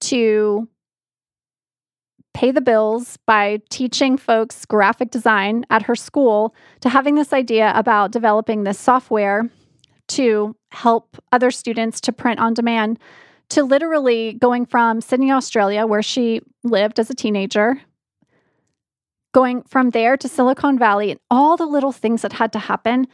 to 0.00 0.68
pay 2.38 2.52
the 2.52 2.60
bills 2.60 3.18
by 3.26 3.60
teaching 3.68 4.16
folks 4.16 4.64
graphic 4.64 5.10
design 5.10 5.66
at 5.70 5.82
her 5.82 5.96
school 5.96 6.54
to 6.80 6.88
having 6.88 7.16
this 7.16 7.32
idea 7.32 7.72
about 7.74 8.12
developing 8.12 8.62
this 8.62 8.78
software 8.78 9.50
to 10.06 10.54
help 10.70 11.16
other 11.32 11.50
students 11.50 12.00
to 12.00 12.12
print 12.12 12.38
on 12.38 12.54
demand 12.54 12.98
to 13.50 13.62
literally 13.62 14.34
going 14.34 14.66
from 14.66 15.00
Sydney, 15.00 15.32
Australia, 15.32 15.86
where 15.86 16.02
she 16.02 16.42
lived 16.64 16.98
as 16.98 17.10
a 17.10 17.14
teenager, 17.14 17.80
going 19.32 19.62
from 19.62 19.90
there 19.90 20.16
to 20.16 20.28
Silicon 20.28 20.78
Valley 20.78 21.10
and 21.10 21.20
all 21.30 21.56
the 21.56 21.66
little 21.66 21.92
things 21.92 22.22
that 22.22 22.34
had 22.34 22.52
to 22.52 22.58
happen 22.58 23.06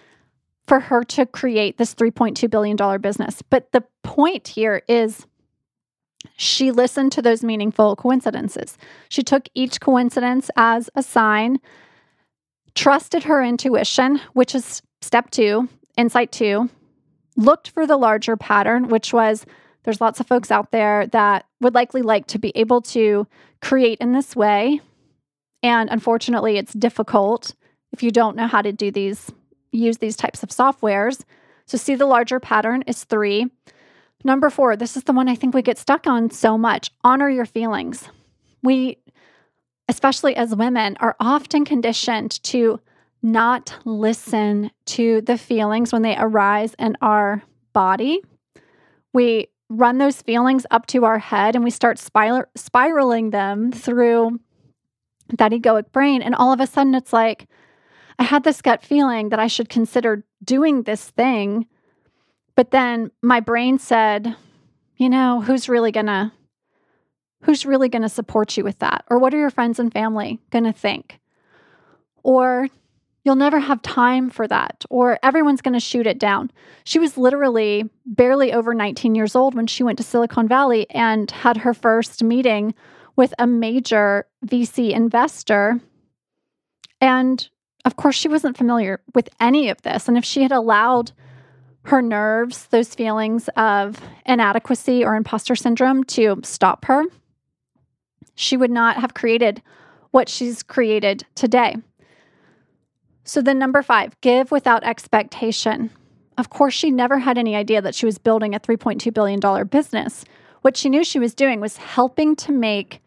for 0.67 0.81
her 0.81 1.05
to 1.05 1.26
create 1.26 1.76
this 1.76 1.95
$3.2 1.95 2.50
billion 2.50 3.00
business. 3.00 3.43
But 3.43 3.71
the 3.73 3.85
point 4.03 4.49
here 4.49 4.83
is 4.88 5.26
she 6.37 6.71
listened 6.71 7.12
to 7.12 7.23
those 7.23 7.45
meaningful 7.45 7.97
coincidences. 7.97 8.79
She 9.09 9.23
took 9.23 9.49
each 9.55 9.81
coincidence 9.81 10.50
as 10.57 10.88
a 10.95 11.03
sign, 11.03 11.59
trusted 12.75 13.25
her 13.25 13.43
intuition, 13.43 14.21
which 14.33 14.55
is 14.55 14.83
step 15.03 15.31
two, 15.31 15.69
insight 15.97 16.33
two, 16.33 16.71
looked 17.37 17.71
for 17.71 17.87
the 17.87 17.97
larger 17.97 18.37
pattern, 18.37 18.88
which 18.88 19.12
was 19.12 19.45
there's 19.85 20.00
lots 20.00 20.19
of 20.21 20.26
folks 20.26 20.50
out 20.50 20.71
there 20.71 21.07
that 21.09 21.47
would 21.61 21.75
likely 21.75 22.03
like 22.03 22.26
to 22.29 22.38
be 22.38 22.53
able 22.57 22.81
to 22.83 23.26
create 23.61 23.99
in 24.00 24.12
this 24.12 24.35
way 24.35 24.81
and 25.64 25.88
unfortunately, 25.88 26.59
it's 26.59 26.75
difficult 26.75 27.55
if 27.91 28.03
you 28.03 28.11
don't 28.11 28.37
know 28.37 28.47
how 28.47 28.61
to 28.61 28.71
do 28.71 28.91
these, 28.91 29.31
use 29.73 29.97
these 29.97 30.14
types 30.14 30.43
of 30.43 30.50
softwares. 30.50 31.25
So, 31.64 31.79
see 31.79 31.95
the 31.95 32.05
larger 32.05 32.38
pattern 32.38 32.85
is 32.87 33.05
three. 33.05 33.50
Number 34.25 34.50
four, 34.50 34.76
this 34.76 34.95
is 34.95 35.05
the 35.05 35.14
one 35.14 35.26
I 35.26 35.35
think 35.35 35.55
we 35.55 35.62
get 35.62 35.79
stuck 35.79 36.07
on 36.07 36.31
so 36.31 36.59
much 36.59 36.91
honor 37.03 37.31
your 37.31 37.47
feelings. 37.47 38.11
We, 38.62 38.99
especially 39.88 40.37
as 40.37 40.55
women, 40.55 40.99
are 41.00 41.17
often 41.19 41.64
conditioned 41.64 42.43
to 42.45 42.79
not 43.23 43.75
listen 43.87 44.71
to 44.85 45.23
the 45.23 45.38
feelings 45.38 45.95
when 45.95 46.03
they 46.03 46.17
arise 46.19 46.75
in 46.79 46.99
our 47.00 47.43
body. 47.73 48.21
We 49.14 49.49
run 49.78 49.99
those 49.99 50.23
feelings 50.23 50.66
up 50.71 50.87
to 50.87 51.04
our 51.04 51.19
head 51.19 51.54
and 51.54 51.64
we 51.64 51.71
start 51.71 51.99
spir- 51.99 52.49
spiraling 52.54 53.31
them 53.31 53.73
through 53.73 54.40
that 55.38 55.52
egoic 55.52 55.93
brain. 55.93 56.23
And 56.23 56.35
all 56.35 56.52
of 56.52 56.61
a 56.61 56.66
sudden, 56.66 56.95
it's 56.95 57.12
like, 57.12 57.49
I 58.19 58.25
had 58.25 58.45
this 58.45 58.63
gut 58.63 58.82
feeling 58.82 59.30
that 59.30 59.41
I 59.41 59.47
should 59.47 59.69
consider 59.69 60.25
doing 60.43 60.82
this 60.82 61.10
thing. 61.10 61.67
But 62.54 62.71
then 62.71 63.10
my 63.23 63.41
brain 63.41 63.78
said, 63.78 64.37
you 64.97 65.10
know, 65.10 65.41
who's 65.41 65.69
really 65.69 65.91
going 65.91 66.06
to 66.06 66.32
who's 67.43 67.67
really 67.67 67.91
going 67.91 68.02
to 68.02 68.08
support 68.08 68.56
you 68.56 68.65
with 68.65 68.78
that? 68.78 69.04
Or 69.10 69.19
what 69.19 69.34
are 69.34 69.39
your 69.39 69.50
friends 69.50 69.78
and 69.78 69.93
family 69.93 70.41
going 70.50 70.65
to 70.65 70.73
think? 70.73 71.21
Or 72.23 72.69
you'll 73.25 73.37
never 73.37 73.58
have 73.58 73.80
time 73.82 74.30
for 74.30 74.47
that, 74.47 74.84
or 74.91 75.19
everyone's 75.23 75.63
going 75.63 75.75
to 75.75 75.80
shoot 75.80 76.06
it 76.06 76.19
down. 76.19 76.50
She 76.84 76.99
was 76.99 77.17
literally 77.17 77.89
barely 78.04 78.52
over 78.52 78.75
19 78.75 79.15
years 79.15 79.34
old 79.34 79.54
when 79.54 79.67
she 79.67 79.82
went 79.82 79.99
to 79.99 80.04
Silicon 80.04 80.47
Valley 80.47 80.87
and 80.91 81.30
had 81.30 81.56
her 81.58 81.73
first 81.75 82.23
meeting 82.23 82.75
with 83.17 83.32
a 83.39 83.47
major 83.47 84.26
VC 84.47 84.93
investor. 84.93 85.80
And 87.00 87.49
of 87.84 87.97
course, 87.97 88.17
she 88.17 88.28
wasn't 88.28 88.56
familiar 88.56 89.00
with 89.15 89.28
any 89.41 89.69
of 89.69 89.80
this. 89.82 90.08
And 90.08 90.17
if 90.17 90.25
she 90.25 90.43
had 90.43 90.52
allowed 90.52 91.13
her 91.84 92.00
nerves, 92.00 92.67
those 92.69 92.95
feelings 92.95 93.49
of 93.56 94.00
inadequacy 94.25 95.04
or 95.04 95.15
imposter 95.17 95.54
syndrome 95.54 96.04
to 96.04 96.41
stop 96.43 96.87
her, 96.87 97.04
she 98.34 98.56
would 98.56 98.71
not 98.71 98.97
have 98.97 99.15
created 99.15 99.63
what 100.10 100.28
she's 100.28 100.63
created 100.63 101.25
today. 101.34 101.76
So, 103.25 103.41
then 103.41 103.58
number 103.58 103.82
five, 103.82 104.21
give 104.21 104.50
without 104.50 104.84
expectation. 104.84 105.91
Of 106.37 106.50
course, 106.50 106.75
she 106.75 106.91
never 106.91 107.19
had 107.19 107.39
any 107.39 107.56
idea 107.56 107.80
that 107.80 107.95
she 107.95 108.06
was 108.06 108.19
building 108.19 108.54
a 108.54 108.60
$3.2 108.60 109.13
billion 109.15 109.67
business. 109.67 110.25
What 110.63 110.76
she 110.76 110.89
knew 110.89 111.04
she 111.04 111.19
was 111.19 111.34
doing 111.34 111.60
was 111.60 111.78
helping 111.78 112.37
to 112.37 112.52
make 112.52 113.00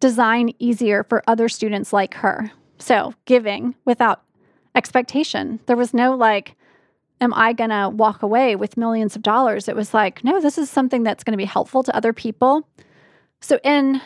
design 0.00 0.50
easier 0.58 1.02
for 1.02 1.22
other 1.26 1.48
students 1.48 1.92
like 1.92 2.14
her. 2.14 2.52
So, 2.78 3.14
giving 3.24 3.74
without 3.84 4.22
expectation. 4.74 5.60
There 5.66 5.76
was 5.76 5.92
no 5.92 6.14
like, 6.14 6.54
am 7.20 7.34
I 7.34 7.52
going 7.52 7.70
to 7.70 7.88
walk 7.88 8.22
away 8.22 8.54
with 8.54 8.76
millions 8.76 9.16
of 9.16 9.22
dollars? 9.22 9.68
It 9.68 9.74
was 9.74 9.92
like, 9.92 10.22
no, 10.22 10.40
this 10.40 10.56
is 10.56 10.70
something 10.70 11.02
that's 11.02 11.24
going 11.24 11.32
to 11.32 11.38
be 11.38 11.44
helpful 11.44 11.82
to 11.82 11.96
other 11.96 12.12
people. 12.12 12.68
So, 13.40 13.58
in 13.64 14.00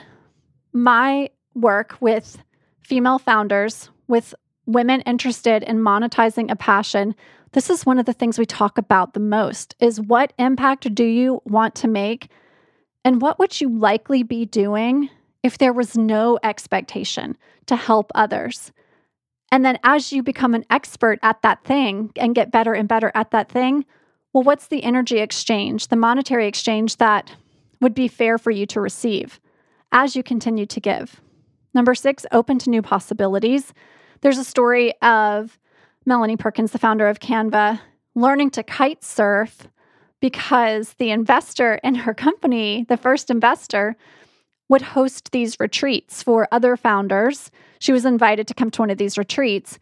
my 0.72 1.28
work 1.54 1.96
with 2.00 2.42
female 2.80 3.18
founders, 3.18 3.90
with 4.08 4.34
women 4.66 5.00
interested 5.02 5.62
in 5.62 5.78
monetizing 5.78 6.50
a 6.50 6.56
passion, 6.56 7.14
this 7.52 7.68
is 7.68 7.84
one 7.84 7.98
of 7.98 8.06
the 8.06 8.12
things 8.12 8.38
we 8.38 8.46
talk 8.46 8.78
about 8.78 9.14
the 9.14 9.20
most 9.20 9.74
is 9.80 10.00
what 10.00 10.32
impact 10.38 10.94
do 10.94 11.04
you 11.04 11.42
want 11.44 11.74
to 11.76 11.88
make 11.88 12.28
and 13.04 13.20
what 13.20 13.38
would 13.38 13.60
you 13.60 13.68
likely 13.68 14.22
be 14.22 14.46
doing 14.46 15.10
if 15.42 15.58
there 15.58 15.72
was 15.72 15.96
no 15.96 16.38
expectation 16.42 17.36
to 17.66 17.76
help 17.76 18.12
others. 18.14 18.72
And 19.50 19.64
then 19.64 19.78
as 19.84 20.12
you 20.12 20.22
become 20.22 20.54
an 20.54 20.64
expert 20.70 21.18
at 21.22 21.42
that 21.42 21.64
thing 21.64 22.10
and 22.16 22.34
get 22.34 22.52
better 22.52 22.72
and 22.72 22.88
better 22.88 23.12
at 23.14 23.32
that 23.32 23.50
thing, 23.50 23.84
well, 24.32 24.44
what's 24.44 24.68
the 24.68 24.82
energy 24.82 25.18
exchange, 25.18 25.88
the 25.88 25.96
monetary 25.96 26.46
exchange 26.46 26.96
that 26.96 27.34
would 27.80 27.94
be 27.94 28.08
fair 28.08 28.38
for 28.38 28.50
you 28.50 28.64
to 28.66 28.80
receive 28.80 29.40
as 29.90 30.16
you 30.16 30.22
continue 30.22 30.64
to 30.66 30.80
give? 30.80 31.20
Number 31.74 31.94
six, 31.94 32.24
open 32.32 32.58
to 32.60 32.70
new 32.70 32.80
possibilities. 32.80 33.74
There's 34.22 34.38
a 34.38 34.44
story 34.44 34.94
of 35.02 35.58
Melanie 36.06 36.36
Perkins, 36.36 36.70
the 36.70 36.78
founder 36.78 37.08
of 37.08 37.18
Canva, 37.18 37.80
learning 38.14 38.50
to 38.50 38.62
kite 38.62 39.02
surf 39.02 39.66
because 40.20 40.94
the 40.94 41.10
investor 41.10 41.74
in 41.82 41.96
her 41.96 42.14
company, 42.14 42.86
the 42.88 42.96
first 42.96 43.30
investor, 43.30 43.96
would 44.68 44.82
host 44.82 45.32
these 45.32 45.58
retreats 45.58 46.22
for 46.22 46.46
other 46.52 46.76
founders. 46.76 47.50
She 47.80 47.92
was 47.92 48.04
invited 48.04 48.46
to 48.46 48.54
come 48.54 48.70
to 48.70 48.82
one 48.82 48.90
of 48.90 48.98
these 48.98 49.18
retreats. 49.18 49.80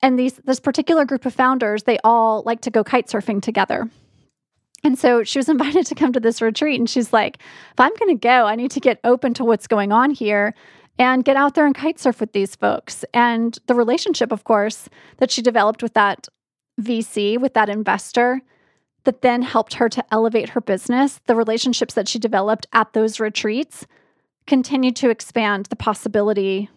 And 0.00 0.16
these 0.16 0.34
this 0.34 0.60
particular 0.60 1.04
group 1.04 1.26
of 1.26 1.34
founders, 1.34 1.82
they 1.82 1.98
all 2.04 2.44
like 2.46 2.60
to 2.62 2.70
go 2.70 2.84
kite 2.84 3.08
surfing 3.08 3.42
together. 3.42 3.90
And 4.84 4.96
so 4.96 5.24
she 5.24 5.40
was 5.40 5.48
invited 5.48 5.86
to 5.86 5.96
come 5.96 6.12
to 6.12 6.20
this 6.20 6.40
retreat 6.40 6.78
and 6.78 6.88
she's 6.88 7.12
like, 7.12 7.38
if 7.72 7.80
I'm 7.80 7.94
going 7.98 8.16
to 8.16 8.20
go, 8.20 8.46
I 8.46 8.54
need 8.54 8.70
to 8.72 8.80
get 8.80 9.00
open 9.02 9.34
to 9.34 9.44
what's 9.44 9.66
going 9.66 9.90
on 9.90 10.12
here 10.12 10.54
and 10.98 11.24
get 11.24 11.36
out 11.36 11.54
there 11.54 11.66
and 11.66 11.74
kite 11.74 11.98
surf 11.98 12.20
with 12.20 12.32
these 12.32 12.54
folks. 12.54 13.04
And 13.14 13.58
the 13.66 13.74
relationship, 13.74 14.32
of 14.32 14.44
course, 14.44 14.88
that 15.18 15.30
she 15.30 15.42
developed 15.42 15.82
with 15.82 15.94
that 15.94 16.28
VC, 16.80 17.38
with 17.38 17.54
that 17.54 17.68
investor, 17.68 18.40
that 19.04 19.22
then 19.22 19.42
helped 19.42 19.74
her 19.74 19.88
to 19.88 20.04
elevate 20.12 20.50
her 20.50 20.60
business, 20.60 21.20
the 21.26 21.34
relationships 21.34 21.94
that 21.94 22.08
she 22.08 22.18
developed 22.18 22.66
at 22.72 22.92
those 22.92 23.18
retreats 23.18 23.86
continued 24.46 24.96
to 24.96 25.10
expand 25.10 25.66
the 25.66 25.76
possibility 25.76 26.68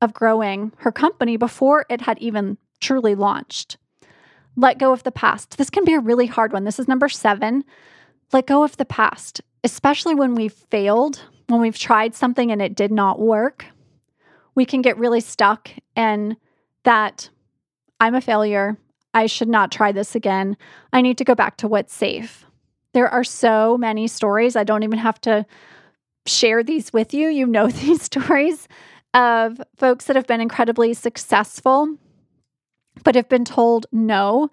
of 0.00 0.12
growing 0.14 0.72
her 0.78 0.92
company 0.92 1.36
before 1.36 1.86
it 1.88 2.02
had 2.02 2.18
even 2.18 2.58
truly 2.80 3.14
launched. 3.14 3.76
let 4.56 4.78
go 4.78 4.92
of 4.92 5.02
the 5.02 5.10
past. 5.10 5.58
This 5.58 5.70
can 5.70 5.84
be 5.84 5.94
a 5.94 6.00
really 6.00 6.26
hard 6.26 6.52
one. 6.52 6.64
This 6.64 6.78
is 6.78 6.86
number 6.86 7.08
seven. 7.08 7.64
Let 8.32 8.46
go 8.46 8.62
of 8.62 8.76
the 8.76 8.84
past, 8.84 9.40
especially 9.64 10.14
when 10.14 10.34
we've 10.34 10.52
failed, 10.52 11.22
when 11.48 11.60
we've 11.60 11.78
tried 11.78 12.14
something 12.14 12.50
and 12.50 12.62
it 12.62 12.74
did 12.74 12.90
not 12.90 13.20
work. 13.20 13.66
We 14.54 14.64
can 14.64 14.82
get 14.82 14.98
really 14.98 15.20
stuck 15.20 15.70
in 15.96 16.36
that 16.84 17.30
I'm 18.00 18.14
a 18.14 18.20
failure. 18.20 18.78
I 19.12 19.26
should 19.26 19.48
not 19.48 19.72
try 19.72 19.92
this 19.92 20.14
again. 20.14 20.56
I 20.92 21.00
need 21.00 21.18
to 21.18 21.24
go 21.24 21.34
back 21.34 21.56
to 21.58 21.68
what's 21.68 21.94
safe. 21.94 22.46
There 22.92 23.08
are 23.08 23.24
so 23.24 23.76
many 23.76 24.06
stories. 24.06 24.56
I 24.56 24.64
don't 24.64 24.82
even 24.82 24.98
have 24.98 25.20
to 25.22 25.46
share 26.26 26.62
these 26.62 26.92
with 26.92 27.12
you. 27.12 27.28
You 27.28 27.46
know 27.46 27.66
these 27.68 28.02
stories 28.02 28.68
of 29.12 29.60
folks 29.76 30.06
that 30.06 30.16
have 30.16 30.26
been 30.26 30.40
incredibly 30.40 30.94
successful, 30.94 31.96
but 33.04 33.14
have 33.14 33.28
been 33.28 33.44
told 33.44 33.86
no 33.92 34.50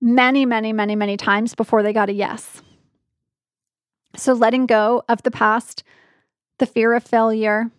many, 0.00 0.44
many, 0.44 0.72
many, 0.72 0.94
many 0.94 1.16
times 1.16 1.54
before 1.54 1.82
they 1.82 1.92
got 1.92 2.10
a 2.10 2.12
yes. 2.12 2.62
So, 4.16 4.32
letting 4.32 4.66
go 4.66 5.02
of 5.08 5.22
the 5.22 5.30
past, 5.30 5.82
the 6.58 6.66
fear 6.66 6.94
of 6.94 7.02
failure, 7.02 7.70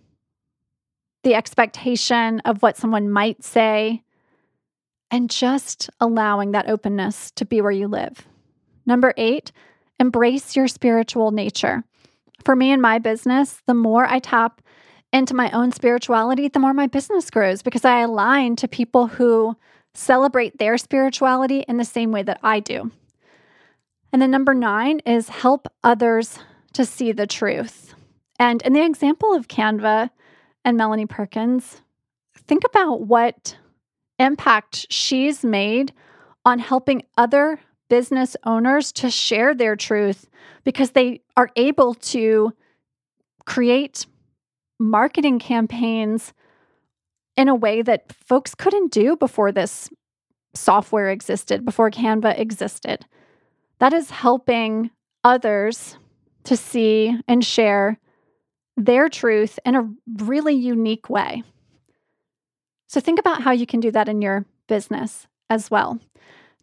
the 1.23 1.35
expectation 1.35 2.39
of 2.41 2.61
what 2.61 2.77
someone 2.77 3.09
might 3.09 3.43
say, 3.43 4.03
and 5.11 5.29
just 5.29 5.89
allowing 5.99 6.51
that 6.51 6.69
openness 6.69 7.31
to 7.31 7.45
be 7.45 7.61
where 7.61 7.71
you 7.71 7.87
live. 7.87 8.27
Number 8.85 9.13
eight, 9.17 9.51
embrace 9.99 10.55
your 10.55 10.67
spiritual 10.67 11.31
nature. 11.31 11.83
For 12.43 12.55
me 12.55 12.71
and 12.71 12.81
my 12.81 12.99
business, 12.99 13.61
the 13.65 13.73
more 13.73 14.05
I 14.05 14.19
tap 14.19 14.61
into 15.13 15.33
my 15.33 15.49
own 15.51 15.71
spirituality, 15.71 16.47
the 16.49 16.59
more 16.59 16.73
my 16.73 16.87
business 16.87 17.29
grows 17.29 17.61
because 17.61 17.85
I 17.85 18.01
align 18.01 18.55
to 18.57 18.67
people 18.67 19.07
who 19.07 19.55
celebrate 19.93 20.57
their 20.57 20.77
spirituality 20.77 21.63
in 21.67 21.77
the 21.77 21.85
same 21.85 22.11
way 22.11 22.21
that 22.23 22.39
I 22.43 22.59
do. 22.59 22.91
And 24.11 24.21
then 24.21 24.31
number 24.31 24.53
nine 24.53 24.99
is 25.05 25.29
help 25.29 25.67
others 25.83 26.39
to 26.73 26.85
see 26.85 27.11
the 27.13 27.27
truth. 27.27 27.94
And 28.39 28.61
in 28.63 28.73
the 28.73 28.85
example 28.85 29.33
of 29.33 29.47
Canva 29.47 30.09
and 30.63 30.77
Melanie 30.77 31.05
Perkins, 31.05 31.81
think 32.47 32.63
about 32.65 33.01
what 33.01 33.57
impact 34.19 34.87
she's 34.89 35.43
made 35.43 35.93
on 36.43 36.59
helping 36.59 37.03
other 37.17 37.59
business 37.89 38.35
owners 38.43 38.91
to 38.91 39.09
share 39.09 39.53
their 39.53 39.75
truth 39.75 40.29
because 40.63 40.91
they 40.91 41.21
are 41.37 41.49
able 41.55 41.93
to 41.93 42.51
create 43.45 44.05
marketing 44.79 45.39
campaigns 45.39 46.33
in 47.37 47.47
a 47.47 47.55
way 47.55 47.81
that 47.81 48.13
folks 48.13 48.55
couldn't 48.55 48.91
do 48.91 49.15
before 49.15 49.51
this 49.51 49.89
software 50.53 51.09
existed, 51.09 51.65
before 51.65 51.91
Canva 51.91 52.39
existed. 52.39 53.05
That 53.79 53.93
is 53.93 54.09
helping 54.09 54.89
others 55.23 55.97
to 56.45 56.55
see 56.55 57.17
and 57.27 57.43
share 57.43 57.99
their 58.77 59.09
truth 59.09 59.59
in 59.65 59.75
a 59.75 59.89
really 60.17 60.53
unique 60.53 61.09
way. 61.09 61.43
So 62.87 62.99
think 62.99 63.19
about 63.19 63.41
how 63.41 63.51
you 63.51 63.65
can 63.65 63.79
do 63.79 63.91
that 63.91 64.09
in 64.09 64.21
your 64.21 64.45
business 64.67 65.27
as 65.49 65.71
well. 65.71 65.99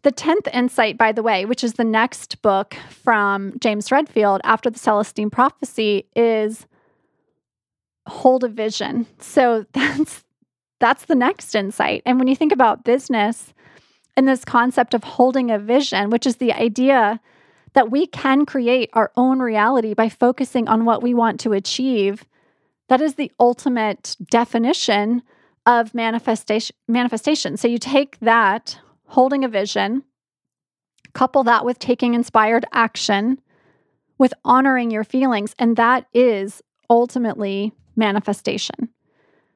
The 0.03 0.11
10th 0.11 0.53
insight, 0.53 0.97
by 0.97 1.11
the 1.11 1.23
way, 1.23 1.45
which 1.45 1.63
is 1.63 1.73
the 1.73 1.83
next 1.83 2.41
book 2.41 2.75
from 2.89 3.53
James 3.59 3.91
Redfield 3.91 4.41
after 4.43 4.69
the 4.69 4.79
Celestine 4.79 5.29
prophecy, 5.29 6.07
is 6.15 6.67
hold 8.07 8.43
a 8.43 8.49
vision. 8.49 9.07
So 9.19 9.65
that's 9.73 10.23
that's 10.79 11.05
the 11.05 11.15
next 11.15 11.55
insight. 11.55 12.03
And 12.05 12.19
when 12.19 12.27
you 12.27 12.35
think 12.35 12.51
about 12.51 12.83
business 12.83 13.53
and 14.17 14.27
this 14.27 14.43
concept 14.43 14.93
of 14.93 15.03
holding 15.05 15.49
a 15.49 15.57
vision, 15.57 16.09
which 16.09 16.27
is 16.27 16.35
the 16.35 16.51
idea 16.51 17.21
that 17.73 17.91
we 17.91 18.05
can 18.07 18.45
create 18.45 18.89
our 18.93 19.11
own 19.15 19.39
reality 19.39 19.93
by 19.93 20.09
focusing 20.09 20.67
on 20.67 20.85
what 20.85 21.01
we 21.01 21.13
want 21.13 21.39
to 21.41 21.53
achieve, 21.53 22.25
that 22.89 23.01
is 23.01 23.15
the 23.15 23.31
ultimate 23.39 24.15
definition 24.29 25.23
of 25.65 25.93
manifestation 25.93 26.75
manifestation. 26.87 27.57
So 27.57 27.67
you 27.67 27.77
take 27.77 28.19
that 28.19 28.77
holding 29.07 29.43
a 29.43 29.47
vision, 29.47 30.03
couple 31.13 31.43
that 31.43 31.65
with 31.65 31.79
taking 31.79 32.13
inspired 32.13 32.65
action, 32.73 33.39
with 34.17 34.33
honoring 34.43 34.91
your 34.91 35.03
feelings, 35.03 35.55
and 35.57 35.75
that 35.77 36.05
is 36.13 36.61
ultimately 36.89 37.71
manifestation. 37.95 38.89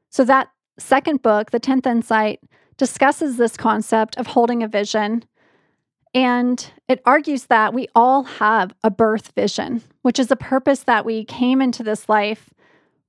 So 0.10 0.24
that 0.26 0.50
second 0.80 1.22
book, 1.22 1.52
The 1.52 1.60
10th 1.60 1.86
Insight, 1.86 2.40
discusses 2.78 3.38
this 3.38 3.58
concept 3.58 4.18
of 4.18 4.28
holding 4.28 4.64
a 4.64 4.68
vision 4.68 5.26
and 6.14 6.72
it 6.88 7.02
argues 7.06 7.46
that 7.46 7.74
we 7.74 7.88
all 7.96 8.24
have 8.24 8.74
a 8.84 8.90
birth 8.90 9.32
vision, 9.36 9.84
which 10.02 10.20
is 10.20 10.32
a 10.32 10.36
purpose 10.36 10.82
that 10.84 11.06
we 11.06 11.24
came 11.24 11.62
into 11.62 11.84
this 11.84 12.08
life 12.10 12.50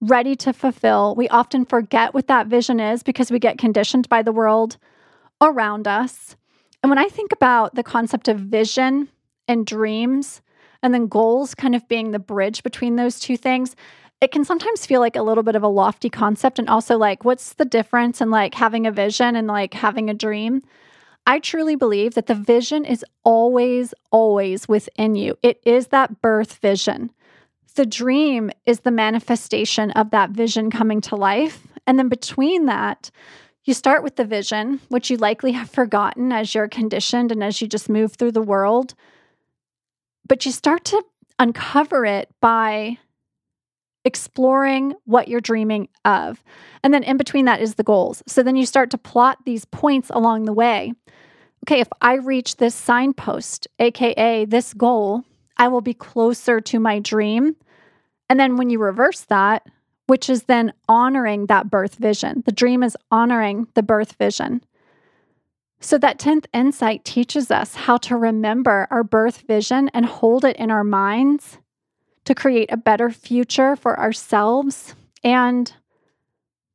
ready 0.01 0.37
to 0.37 0.53
fulfill. 0.53 1.15
We 1.17 1.29
often 1.29 1.65
forget 1.65 2.15
what 2.15 2.29
that 2.29 2.47
vision 2.47 2.81
is 2.81 3.03
because 3.03 3.31
we 3.31 3.39
get 3.39 3.59
conditioned 3.59 4.09
by 4.09 4.23
the 4.23 4.33
world 4.33 4.77
around 5.41 5.89
us. 5.89 6.37
And 6.83 6.91
when 6.91 6.99
I 6.99 7.09
think 7.09 7.33
about 7.33 7.75
the 7.75 7.83
concept 7.83 8.29
of 8.29 8.39
vision 8.39 9.09
and 9.49 9.67
dreams, 9.67 10.41
and 10.83 10.95
then 10.95 11.07
goals 11.09 11.55
kind 11.55 11.75
of 11.75 11.89
being 11.89 12.11
the 12.11 12.19
bridge 12.19 12.63
between 12.63 12.97
those 12.97 13.19
two 13.19 13.37
things, 13.37 13.75
it 14.21 14.33
can 14.33 14.45
sometimes 14.45 14.87
feel 14.87 15.01
like 15.01 15.17
a 15.17 15.23
little 15.23 15.43
bit 15.43 15.57
of 15.57 15.63
a 15.63 15.69
lofty 15.69 16.11
concept. 16.11 16.59
And 16.59 16.69
also, 16.69 16.97
like, 16.97 17.25
what's 17.25 17.55
the 17.55 17.65
difference 17.65 18.21
in 18.21 18.31
like 18.31 18.55
having 18.55 18.87
a 18.87 18.93
vision 18.93 19.37
and 19.37 19.47
like 19.47 19.75
having 19.75 20.11
a 20.11 20.15
dream? 20.15 20.63
I 21.29 21.41
truly 21.41 21.77
believe 21.77 22.15
that 22.15 22.27
the 22.27 22.35
vision 22.35 22.87
is 22.87 23.05
always, 23.23 23.93
always 24.11 24.67
within 24.67 25.15
you. 25.15 25.37
It 25.43 25.61
is 25.63 25.89
that 25.89 26.23
birth 26.23 26.55
vision. 26.55 27.11
The 27.75 27.85
dream 27.85 28.51
is 28.65 28.81
the 28.81 28.91
manifestation 28.91 29.91
of 29.91 30.11
that 30.13 30.31
vision 30.31 30.71
coming 30.71 31.03
to 31.03 31.17
life. 31.17 31.67
And 31.87 31.99
then 31.99 32.09
between 32.09 32.65
that, 32.65 33.11
you 33.65 33.75
start 33.75 34.03
with 34.03 34.17
the 34.17 34.25
vision, 34.25 34.81
which 34.89 35.11
you 35.11 35.19
likely 35.19 35.53
have 35.53 35.69
forgotten 35.69 36.33
as 36.33 36.55
you're 36.55 36.67
conditioned 36.67 37.31
and 37.31 37.45
as 37.45 37.61
you 37.61 37.69
just 37.69 37.91
move 37.91 38.15
through 38.15 38.33
the 38.33 38.41
world. 38.41 38.95
But 40.27 40.47
you 40.47 40.51
start 40.51 40.87
to 40.87 41.05
uncover 41.39 42.07
it 42.07 42.31
by 42.41 42.97
exploring 44.07 44.95
what 45.05 45.29
you're 45.29 45.43
dreaming 45.43 45.89
of. 46.07 46.43
And 46.83 46.95
then 46.95 47.03
in 47.03 47.19
between 47.19 47.45
that 47.45 47.61
is 47.61 47.75
the 47.75 47.83
goals. 47.83 48.23
So 48.27 48.43
then 48.43 48.57
you 48.57 48.65
start 48.65 48.91
to 48.93 48.99
plot 48.99 49.41
these 49.45 49.67
points 49.67 50.09
along 50.09 50.47
the 50.47 50.55
way. 50.55 50.95
Okay, 51.65 51.81
if 51.81 51.89
I 52.01 52.15
reach 52.15 52.57
this 52.57 52.75
signpost, 52.75 53.69
AKA 53.79 54.47
this 54.47 54.73
goal, 54.75 55.25
I 55.57 55.69
will 55.69 55.81
be 55.81 55.95
closer 55.95 56.61
to 56.61 56.79
my 56.79 56.99
dream. 56.99 57.57
And 58.29 58.39
then 58.39 58.57
when 58.57 58.71
you 58.71 58.79
reverse 58.79 59.23
that, 59.23 59.67
which 60.07 60.31
is 60.31 60.45
then 60.45 60.73
honoring 60.89 61.47
that 61.47 61.71
birth 61.71 61.97
vision, 61.97 62.43
the 62.47 62.53
dream 62.53 62.83
is 62.83 62.97
honoring 63.11 63.67
the 63.75 63.83
birth 63.83 64.13
vision. 64.13 64.63
So, 65.81 65.97
that 65.99 66.19
10th 66.19 66.47
insight 66.53 67.05
teaches 67.05 67.53
us 67.53 67.75
how 67.77 67.99
to 67.99 68.17
remember 68.17 68.89
our 68.91 69.05
birth 69.05 69.43
vision 69.43 69.89
and 69.95 70.07
hold 70.07 70.45
it 70.45 70.57
in 70.57 70.73
our 70.73 70.83
minds 70.83 71.59
to 72.25 72.35
create 72.35 72.73
a 72.73 72.77
better 72.77 73.11
future 73.11 73.77
for 73.77 73.99
ourselves 73.99 74.97
and 75.23 75.73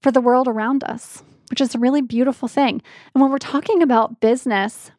for 0.01 0.11
the 0.11 0.21
world 0.21 0.47
around 0.47 0.83
us, 0.85 1.21
which 1.53 1.61
is 1.61 1.75
a 1.75 1.77
really 1.77 2.01
beautiful 2.01 2.47
thing. 2.47 2.81
And 3.13 3.21
when 3.21 3.29
we're 3.29 3.37
talking 3.37 3.83
about 3.83 4.19
business, 4.19 4.89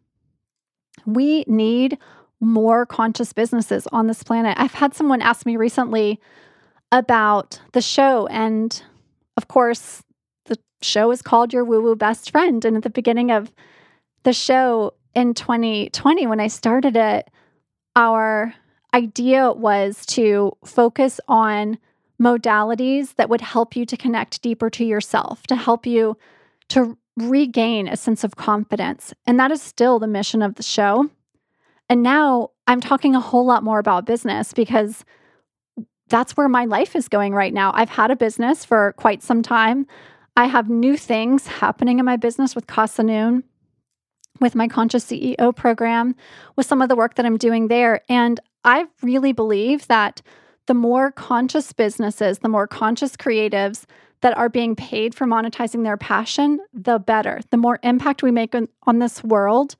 we 1.04 1.42
need 1.48 1.98
more 2.38 2.86
conscious 2.86 3.32
businesses 3.32 3.88
on 3.90 4.06
this 4.06 4.22
planet. 4.22 4.56
I've 4.56 4.74
had 4.74 4.94
someone 4.94 5.20
ask 5.20 5.46
me 5.46 5.56
recently 5.56 6.20
about 6.92 7.60
the 7.72 7.82
show. 7.82 8.28
And 8.28 8.80
of 9.36 9.48
course, 9.48 10.04
the 10.44 10.56
show 10.80 11.10
is 11.10 11.22
called 11.22 11.52
Your 11.52 11.64
Woo 11.64 11.82
Woo 11.82 11.96
Best 11.96 12.30
Friend. 12.30 12.64
And 12.64 12.76
at 12.76 12.84
the 12.84 12.88
beginning 12.88 13.32
of 13.32 13.52
the 14.22 14.32
show 14.32 14.94
in 15.12 15.34
2020, 15.34 16.28
when 16.28 16.38
I 16.38 16.46
started 16.46 16.94
it, 16.94 17.28
our 17.96 18.54
idea 18.94 19.50
was 19.50 20.06
to 20.06 20.56
focus 20.64 21.18
on 21.26 21.78
modalities 22.22 23.16
that 23.16 23.28
would 23.28 23.40
help 23.40 23.74
you 23.74 23.84
to 23.86 23.96
connect 23.96 24.40
deeper 24.40 24.70
to 24.70 24.84
yourself, 24.84 25.48
to 25.48 25.56
help 25.56 25.84
you 25.84 26.16
to 26.70 26.96
regain 27.16 27.88
a 27.88 27.96
sense 27.96 28.24
of 28.24 28.36
confidence. 28.36 29.14
And 29.26 29.38
that 29.38 29.50
is 29.50 29.62
still 29.62 29.98
the 29.98 30.06
mission 30.06 30.42
of 30.42 30.56
the 30.56 30.62
show. 30.62 31.10
And 31.88 32.02
now 32.02 32.50
I'm 32.66 32.80
talking 32.80 33.14
a 33.14 33.20
whole 33.20 33.46
lot 33.46 33.62
more 33.62 33.78
about 33.78 34.06
business 34.06 34.52
because 34.52 35.04
that's 36.08 36.36
where 36.36 36.48
my 36.48 36.64
life 36.64 36.96
is 36.96 37.08
going 37.08 37.34
right 37.34 37.52
now. 37.52 37.72
I've 37.74 37.90
had 37.90 38.10
a 38.10 38.16
business 38.16 38.64
for 38.64 38.94
quite 38.96 39.22
some 39.22 39.42
time. 39.42 39.86
I 40.36 40.46
have 40.46 40.68
new 40.68 40.96
things 40.96 41.46
happening 41.46 41.98
in 41.98 42.04
my 42.04 42.16
business 42.16 42.54
with 42.54 42.66
Casa 42.66 43.02
Noon, 43.02 43.44
with 44.40 44.54
my 44.54 44.66
Conscious 44.66 45.04
CEO 45.04 45.54
program, 45.54 46.16
with 46.56 46.66
some 46.66 46.82
of 46.82 46.88
the 46.88 46.96
work 46.96 47.14
that 47.14 47.26
I'm 47.26 47.36
doing 47.36 47.68
there. 47.68 48.02
And 48.08 48.40
I 48.64 48.86
really 49.02 49.32
believe 49.32 49.86
that 49.86 50.22
the 50.66 50.74
more 50.74 51.12
conscious 51.12 51.72
businesses, 51.72 52.38
the 52.38 52.48
more 52.48 52.66
conscious 52.66 53.16
creatives 53.16 53.84
that 54.20 54.36
are 54.36 54.48
being 54.48 54.74
paid 54.74 55.14
for 55.14 55.26
monetizing 55.26 55.84
their 55.84 55.96
passion, 55.96 56.58
the 56.72 56.98
better. 56.98 57.40
The 57.50 57.56
more 57.56 57.78
impact 57.82 58.22
we 58.22 58.30
make 58.30 58.54
on, 58.54 58.68
on 58.84 58.98
this 58.98 59.22
world 59.22 59.76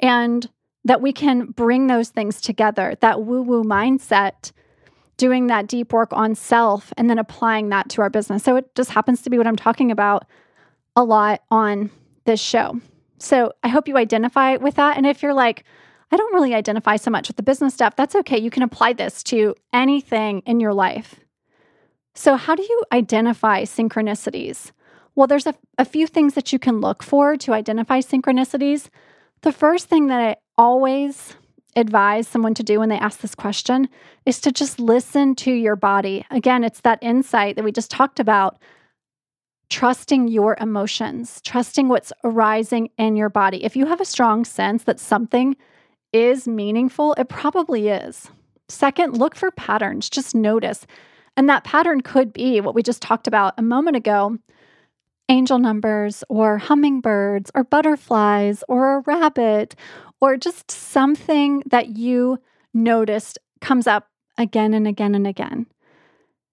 and 0.00 0.48
that 0.84 1.00
we 1.02 1.12
can 1.12 1.46
bring 1.46 1.86
those 1.86 2.08
things 2.08 2.40
together 2.40 2.94
that 3.00 3.22
woo 3.22 3.42
woo 3.42 3.64
mindset, 3.64 4.52
doing 5.16 5.48
that 5.48 5.66
deep 5.66 5.92
work 5.92 6.12
on 6.12 6.34
self, 6.34 6.92
and 6.96 7.10
then 7.10 7.18
applying 7.18 7.68
that 7.70 7.88
to 7.90 8.02
our 8.02 8.10
business. 8.10 8.44
So 8.44 8.56
it 8.56 8.74
just 8.74 8.90
happens 8.90 9.22
to 9.22 9.30
be 9.30 9.36
what 9.36 9.46
I'm 9.46 9.56
talking 9.56 9.90
about 9.90 10.26
a 10.94 11.04
lot 11.04 11.42
on 11.50 11.90
this 12.24 12.40
show. 12.40 12.80
So 13.18 13.52
I 13.62 13.68
hope 13.68 13.88
you 13.88 13.96
identify 13.96 14.56
with 14.56 14.76
that. 14.76 14.96
And 14.96 15.06
if 15.06 15.22
you're 15.22 15.34
like, 15.34 15.64
I 16.10 16.16
don't 16.16 16.32
really 16.32 16.54
identify 16.54 16.96
so 16.96 17.10
much 17.10 17.28
with 17.28 17.36
the 17.36 17.42
business 17.42 17.74
stuff, 17.74 17.96
that's 17.96 18.14
okay. 18.14 18.38
You 18.38 18.50
can 18.50 18.62
apply 18.62 18.94
this 18.94 19.22
to 19.24 19.54
anything 19.72 20.42
in 20.46 20.60
your 20.60 20.72
life. 20.72 21.16
So, 22.18 22.34
how 22.34 22.56
do 22.56 22.64
you 22.64 22.82
identify 22.90 23.62
synchronicities? 23.62 24.72
Well, 25.14 25.28
there's 25.28 25.46
a, 25.46 25.54
a 25.78 25.84
few 25.84 26.08
things 26.08 26.34
that 26.34 26.52
you 26.52 26.58
can 26.58 26.80
look 26.80 27.00
for 27.00 27.36
to 27.36 27.52
identify 27.52 28.00
synchronicities. 28.00 28.88
The 29.42 29.52
first 29.52 29.88
thing 29.88 30.08
that 30.08 30.20
I 30.20 30.36
always 30.56 31.36
advise 31.76 32.26
someone 32.26 32.54
to 32.54 32.64
do 32.64 32.80
when 32.80 32.88
they 32.88 32.98
ask 32.98 33.20
this 33.20 33.36
question 33.36 33.88
is 34.26 34.40
to 34.40 34.50
just 34.50 34.80
listen 34.80 35.36
to 35.36 35.52
your 35.52 35.76
body. 35.76 36.26
Again, 36.32 36.64
it's 36.64 36.80
that 36.80 36.98
insight 37.02 37.54
that 37.54 37.64
we 37.64 37.70
just 37.70 37.88
talked 37.88 38.18
about 38.18 38.58
trusting 39.70 40.26
your 40.26 40.56
emotions, 40.60 41.40
trusting 41.44 41.86
what's 41.86 42.12
arising 42.24 42.88
in 42.98 43.14
your 43.14 43.28
body. 43.28 43.64
If 43.64 43.76
you 43.76 43.86
have 43.86 44.00
a 44.00 44.04
strong 44.04 44.44
sense 44.44 44.82
that 44.84 44.98
something 44.98 45.56
is 46.12 46.48
meaningful, 46.48 47.12
it 47.12 47.28
probably 47.28 47.90
is. 47.90 48.28
Second, 48.68 49.16
look 49.16 49.36
for 49.36 49.52
patterns, 49.52 50.10
just 50.10 50.34
notice. 50.34 50.84
And 51.38 51.48
that 51.48 51.62
pattern 51.62 52.00
could 52.00 52.32
be 52.32 52.60
what 52.60 52.74
we 52.74 52.82
just 52.82 53.00
talked 53.00 53.28
about 53.28 53.54
a 53.56 53.62
moment 53.62 53.96
ago 53.96 54.38
angel 55.30 55.58
numbers, 55.58 56.24
or 56.30 56.56
hummingbirds, 56.56 57.50
or 57.54 57.62
butterflies, 57.62 58.64
or 58.66 58.96
a 58.96 59.00
rabbit, 59.00 59.74
or 60.22 60.38
just 60.38 60.70
something 60.70 61.62
that 61.66 61.98
you 61.98 62.38
noticed 62.72 63.38
comes 63.60 63.86
up 63.86 64.08
again 64.38 64.72
and 64.72 64.88
again 64.88 65.14
and 65.14 65.26
again. 65.26 65.66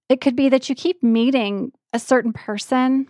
It 0.10 0.20
could 0.20 0.36
be 0.36 0.50
that 0.50 0.68
you 0.68 0.76
keep 0.76 1.02
meeting 1.02 1.72
a 1.94 2.00
certain 2.00 2.34
person 2.34 3.08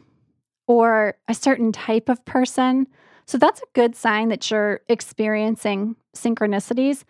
or 0.68 1.18
a 1.28 1.34
certain 1.34 1.72
type 1.72 2.10
of 2.10 2.24
person. 2.26 2.86
So 3.26 3.40
that's 3.40 3.62
a 3.62 3.74
good 3.74 3.96
sign 3.96 4.30
that 4.30 4.52
you're 4.52 4.82
experiencing 4.88 5.96
synchronicities. 6.16 7.06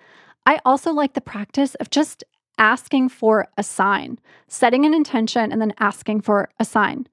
I 0.45 0.60
also 0.63 0.93
like 0.93 1.13
the 1.13 1.19
practice 1.19 1.75
of 1.75 1.89
just 1.89 2.23
asking 2.57 3.09
for 3.09 3.47
a 3.57 3.63
sign, 3.63 4.19
setting 4.47 4.85
an 4.85 4.93
intention, 4.93 5.51
and 5.51 5.61
then 5.61 5.73
asking 5.79 6.21
for 6.21 6.49
a 6.59 6.65
sign. 6.65 7.07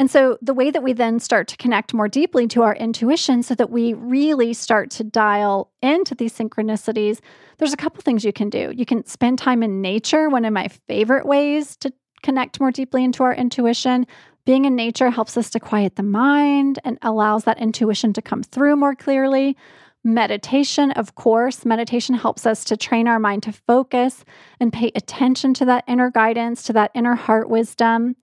And 0.00 0.08
so, 0.08 0.38
the 0.40 0.54
way 0.54 0.70
that 0.70 0.82
we 0.82 0.92
then 0.92 1.18
start 1.18 1.48
to 1.48 1.56
connect 1.56 1.92
more 1.92 2.06
deeply 2.06 2.46
to 2.48 2.62
our 2.62 2.74
intuition 2.74 3.42
so 3.42 3.56
that 3.56 3.70
we 3.70 3.94
really 3.94 4.54
start 4.54 4.90
to 4.92 5.04
dial 5.04 5.72
into 5.82 6.14
these 6.14 6.32
synchronicities, 6.32 7.18
there's 7.58 7.72
a 7.72 7.76
couple 7.76 8.00
things 8.02 8.24
you 8.24 8.32
can 8.32 8.48
do. 8.48 8.72
You 8.76 8.86
can 8.86 9.04
spend 9.06 9.40
time 9.40 9.62
in 9.62 9.82
nature, 9.82 10.28
one 10.28 10.44
of 10.44 10.52
my 10.52 10.68
favorite 10.86 11.26
ways 11.26 11.74
to 11.78 11.92
connect 12.22 12.60
more 12.60 12.70
deeply 12.70 13.02
into 13.02 13.24
our 13.24 13.34
intuition. 13.34 14.06
Being 14.44 14.64
in 14.64 14.76
nature 14.76 15.10
helps 15.10 15.36
us 15.36 15.50
to 15.50 15.60
quiet 15.60 15.96
the 15.96 16.04
mind 16.04 16.78
and 16.84 16.96
allows 17.02 17.44
that 17.44 17.58
intuition 17.58 18.12
to 18.12 18.22
come 18.22 18.44
through 18.44 18.76
more 18.76 18.94
clearly. 18.94 19.56
Meditation, 20.04 20.90
of 20.92 21.14
course, 21.14 21.64
meditation 21.64 22.14
helps 22.14 22.46
us 22.46 22.64
to 22.64 22.76
train 22.76 23.08
our 23.08 23.18
mind 23.18 23.42
to 23.42 23.52
focus 23.52 24.24
and 24.60 24.72
pay 24.72 24.90
attention 24.94 25.52
to 25.54 25.64
that 25.64 25.84
inner 25.88 26.10
guidance, 26.10 26.62
to 26.64 26.72
that 26.72 26.90
inner 26.94 27.14
heart 27.14 27.48
wisdom. 27.48 28.16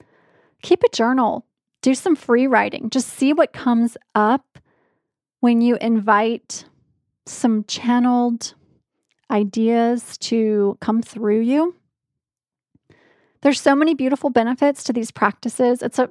Keep 0.62 0.84
a 0.84 0.90
journal, 0.90 1.46
do 1.82 1.94
some 1.94 2.16
free 2.16 2.48
writing, 2.48 2.90
just 2.90 3.10
see 3.10 3.34
what 3.34 3.54
comes 3.54 3.98
up 4.16 4.58
when 5.42 5.62
you 5.62 5.76
invite 5.82 6.66
some 7.26 7.64
channeled 7.66 8.56
ideas 9.30 10.18
to 10.20 10.78
come 10.80 11.02
through 11.02 11.42
you. 11.42 11.76
There's 13.42 13.62
so 13.62 13.76
many 13.76 13.94
beautiful 13.94 14.30
benefits 14.30 14.84
to 14.86 14.94
these 14.94 15.12
practices. 15.12 15.84
It's 15.84 16.00
a 16.00 16.10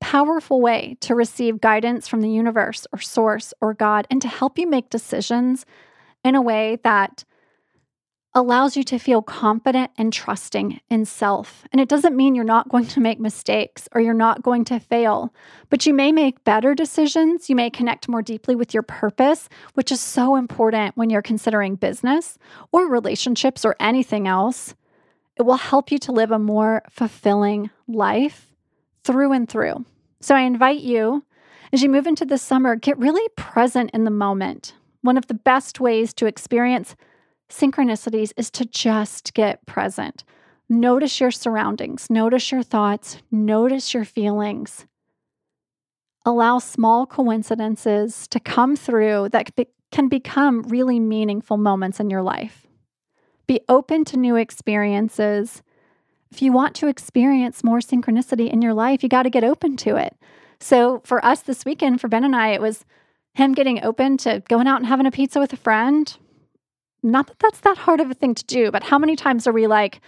powerful 0.00 0.60
way 0.60 0.96
to 1.00 1.14
receive 1.14 1.60
guidance 1.60 2.08
from 2.08 2.20
the 2.20 2.30
universe 2.30 2.86
or 2.92 3.00
source 3.00 3.54
or 3.60 3.74
God 3.74 4.06
and 4.10 4.20
to 4.22 4.28
help 4.28 4.58
you 4.58 4.68
make 4.68 4.90
decisions 4.90 5.66
in 6.24 6.34
a 6.34 6.42
way 6.42 6.78
that 6.84 7.24
allows 8.34 8.76
you 8.76 8.82
to 8.82 8.98
feel 8.98 9.22
confident 9.22 9.92
and 9.96 10.12
trusting 10.12 10.80
in 10.90 11.04
self. 11.04 11.64
And 11.72 11.80
it 11.80 11.88
doesn't 11.88 12.16
mean 12.16 12.34
you're 12.34 12.44
not 12.44 12.68
going 12.68 12.86
to 12.86 13.00
make 13.00 13.20
mistakes 13.20 13.88
or 13.92 14.00
you're 14.00 14.12
not 14.12 14.42
going 14.42 14.64
to 14.66 14.80
fail, 14.80 15.32
but 15.70 15.86
you 15.86 15.94
may 15.94 16.10
make 16.10 16.42
better 16.42 16.74
decisions. 16.74 17.48
You 17.48 17.54
may 17.54 17.70
connect 17.70 18.08
more 18.08 18.22
deeply 18.22 18.56
with 18.56 18.74
your 18.74 18.82
purpose, 18.82 19.48
which 19.74 19.92
is 19.92 20.00
so 20.00 20.34
important 20.34 20.96
when 20.96 21.10
you're 21.10 21.22
considering 21.22 21.76
business 21.76 22.36
or 22.72 22.88
relationships 22.88 23.64
or 23.64 23.76
anything 23.78 24.26
else. 24.26 24.74
It 25.36 25.42
will 25.42 25.56
help 25.56 25.92
you 25.92 25.98
to 25.98 26.12
live 26.12 26.32
a 26.32 26.38
more 26.38 26.82
fulfilling 26.90 27.70
life 27.86 28.53
through 29.04 29.32
and 29.32 29.48
through. 29.48 29.84
So 30.20 30.34
I 30.34 30.40
invite 30.40 30.80
you, 30.80 31.24
as 31.72 31.82
you 31.82 31.88
move 31.88 32.06
into 32.06 32.24
the 32.24 32.38
summer, 32.38 32.76
get 32.76 32.98
really 32.98 33.28
present 33.36 33.90
in 33.92 34.04
the 34.04 34.10
moment. 34.10 34.74
One 35.02 35.16
of 35.18 35.26
the 35.26 35.34
best 35.34 35.80
ways 35.80 36.14
to 36.14 36.26
experience 36.26 36.96
synchronicities 37.50 38.32
is 38.36 38.50
to 38.52 38.64
just 38.64 39.34
get 39.34 39.64
present. 39.66 40.24
Notice 40.68 41.20
your 41.20 41.30
surroundings, 41.30 42.08
notice 42.08 42.50
your 42.50 42.62
thoughts, 42.62 43.18
notice 43.30 43.92
your 43.92 44.06
feelings. 44.06 44.86
Allow 46.24 46.58
small 46.58 47.04
coincidences 47.06 48.26
to 48.28 48.40
come 48.40 48.76
through 48.76 49.28
that 49.30 49.50
can 49.92 50.08
become 50.08 50.62
really 50.62 50.98
meaningful 50.98 51.58
moments 51.58 52.00
in 52.00 52.08
your 52.08 52.22
life. 52.22 52.66
Be 53.46 53.60
open 53.68 54.06
to 54.06 54.16
new 54.16 54.36
experiences. 54.36 55.62
If 56.34 56.42
you 56.42 56.50
want 56.50 56.74
to 56.74 56.88
experience 56.88 57.62
more 57.62 57.78
synchronicity 57.78 58.52
in 58.52 58.60
your 58.60 58.74
life, 58.74 59.04
you 59.04 59.08
got 59.08 59.22
to 59.22 59.30
get 59.30 59.44
open 59.44 59.76
to 59.76 59.94
it. 59.94 60.16
So 60.58 61.00
for 61.04 61.24
us 61.24 61.42
this 61.42 61.64
weekend, 61.64 62.00
for 62.00 62.08
Ben 62.08 62.24
and 62.24 62.34
I, 62.34 62.48
it 62.48 62.60
was 62.60 62.84
him 63.34 63.52
getting 63.52 63.84
open 63.84 64.16
to 64.16 64.42
going 64.48 64.66
out 64.66 64.78
and 64.78 64.86
having 64.86 65.06
a 65.06 65.12
pizza 65.12 65.38
with 65.38 65.52
a 65.52 65.56
friend. 65.56 66.12
Not 67.04 67.28
that 67.28 67.38
that's 67.38 67.60
that 67.60 67.78
hard 67.78 68.00
of 68.00 68.10
a 68.10 68.14
thing 68.14 68.34
to 68.34 68.44
do, 68.46 68.72
but 68.72 68.82
how 68.82 68.98
many 68.98 69.14
times 69.14 69.46
are 69.46 69.52
we 69.52 69.68
like, 69.68 70.00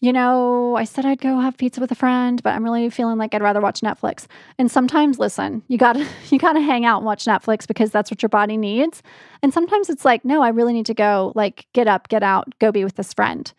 you 0.00 0.12
know, 0.12 0.76
I 0.76 0.84
said 0.84 1.06
I'd 1.06 1.22
go 1.22 1.40
have 1.40 1.56
pizza 1.56 1.80
with 1.80 1.92
a 1.92 1.94
friend, 1.94 2.42
but 2.42 2.50
I'm 2.50 2.62
really 2.62 2.90
feeling 2.90 3.16
like 3.16 3.34
I'd 3.34 3.40
rather 3.40 3.62
watch 3.62 3.80
Netflix. 3.80 4.26
And 4.58 4.70
sometimes, 4.70 5.18
listen, 5.18 5.62
you 5.68 5.78
gotta 5.78 6.06
you 6.28 6.38
gotta 6.38 6.60
hang 6.60 6.84
out 6.84 6.98
and 6.98 7.06
watch 7.06 7.24
Netflix 7.24 7.66
because 7.66 7.90
that's 7.90 8.10
what 8.10 8.22
your 8.22 8.28
body 8.28 8.58
needs. 8.58 9.02
And 9.42 9.54
sometimes 9.54 9.88
it's 9.88 10.04
like, 10.04 10.26
no, 10.26 10.42
I 10.42 10.50
really 10.50 10.74
need 10.74 10.86
to 10.86 10.94
go, 10.94 11.32
like, 11.34 11.64
get 11.72 11.88
up, 11.88 12.08
get 12.08 12.22
out, 12.22 12.52
go 12.58 12.70
be 12.70 12.84
with 12.84 12.96
this 12.96 13.14
friend. 13.14 13.50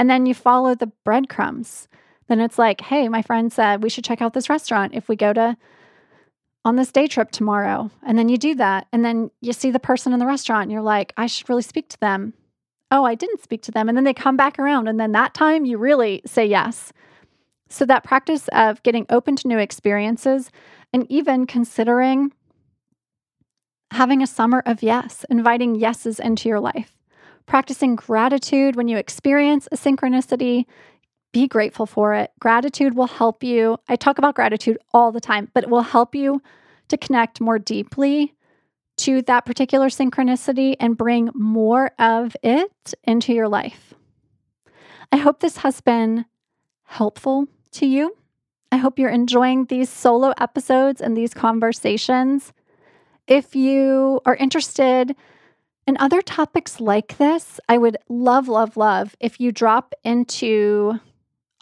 And 0.00 0.08
then 0.08 0.24
you 0.24 0.34
follow 0.34 0.74
the 0.74 0.90
breadcrumbs. 1.04 1.86
Then 2.26 2.40
it's 2.40 2.58
like, 2.58 2.80
hey, 2.80 3.08
my 3.08 3.20
friend 3.20 3.52
said 3.52 3.82
we 3.82 3.90
should 3.90 4.04
check 4.04 4.22
out 4.22 4.32
this 4.32 4.48
restaurant 4.48 4.94
if 4.94 5.08
we 5.08 5.14
go 5.14 5.32
to 5.34 5.56
on 6.64 6.76
this 6.76 6.90
day 6.90 7.06
trip 7.06 7.30
tomorrow. 7.30 7.90
And 8.02 8.18
then 8.18 8.28
you 8.28 8.38
do 8.38 8.54
that. 8.54 8.86
And 8.92 9.04
then 9.04 9.30
you 9.40 9.52
see 9.52 9.70
the 9.70 9.78
person 9.78 10.12
in 10.12 10.18
the 10.18 10.26
restaurant 10.26 10.62
and 10.62 10.72
you're 10.72 10.80
like, 10.80 11.12
I 11.16 11.26
should 11.26 11.48
really 11.48 11.62
speak 11.62 11.88
to 11.90 12.00
them 12.00 12.32
oh, 12.90 13.04
I 13.04 13.14
didn't 13.14 13.42
speak 13.42 13.62
to 13.62 13.70
them. 13.70 13.88
And 13.88 13.96
then 13.96 14.04
they 14.04 14.14
come 14.14 14.36
back 14.36 14.58
around. 14.58 14.88
And 14.88 14.98
then 14.98 15.12
that 15.12 15.34
time 15.34 15.64
you 15.64 15.78
really 15.78 16.22
say 16.26 16.44
yes. 16.44 16.92
So, 17.68 17.84
that 17.86 18.02
practice 18.02 18.48
of 18.52 18.82
getting 18.82 19.06
open 19.10 19.36
to 19.36 19.48
new 19.48 19.58
experiences 19.58 20.50
and 20.92 21.06
even 21.08 21.46
considering 21.46 22.32
having 23.92 24.22
a 24.22 24.26
summer 24.26 24.62
of 24.66 24.82
yes, 24.82 25.24
inviting 25.30 25.76
yeses 25.76 26.18
into 26.18 26.48
your 26.48 26.58
life, 26.58 26.92
practicing 27.50 27.96
gratitude 27.96 28.76
when 28.76 28.86
you 28.86 28.96
experience 28.96 29.66
a 29.72 29.76
synchronicity. 29.76 30.66
Be 31.32 31.48
grateful 31.48 31.84
for 31.84 32.14
it. 32.14 32.30
Gratitude 32.38 32.94
will 32.94 33.08
help 33.08 33.42
you. 33.42 33.76
I 33.88 33.96
talk 33.96 34.18
about 34.18 34.36
gratitude 34.36 34.78
all 34.94 35.10
the 35.10 35.20
time, 35.20 35.50
but 35.52 35.64
it 35.64 35.68
will 35.68 35.82
help 35.82 36.14
you 36.14 36.40
to 36.90 36.96
connect 36.96 37.40
more 37.40 37.58
deeply 37.58 38.34
to 38.98 39.22
that 39.22 39.46
particular 39.46 39.88
synchronicity 39.88 40.76
and 40.78 40.96
bring 40.96 41.28
more 41.34 41.90
of 41.98 42.36
it 42.44 42.94
into 43.02 43.32
your 43.32 43.48
life. 43.48 43.94
I 45.10 45.16
hope 45.16 45.40
this 45.40 45.56
has 45.58 45.80
been 45.80 46.26
helpful 46.84 47.48
to 47.72 47.84
you. 47.84 48.16
I 48.70 48.76
hope 48.76 48.96
you're 48.96 49.10
enjoying 49.10 49.64
these 49.64 49.90
solo 49.90 50.32
episodes 50.38 51.00
and 51.00 51.16
these 51.16 51.34
conversations. 51.34 52.52
If 53.26 53.56
you 53.56 54.20
are 54.24 54.36
interested 54.36 55.16
in 55.86 55.96
other 55.98 56.22
topics 56.22 56.80
like 56.80 57.18
this, 57.18 57.58
I 57.68 57.78
would 57.78 57.96
love, 58.08 58.48
love, 58.48 58.76
love 58.76 59.16
if 59.20 59.40
you 59.40 59.52
drop 59.52 59.94
into 60.04 61.00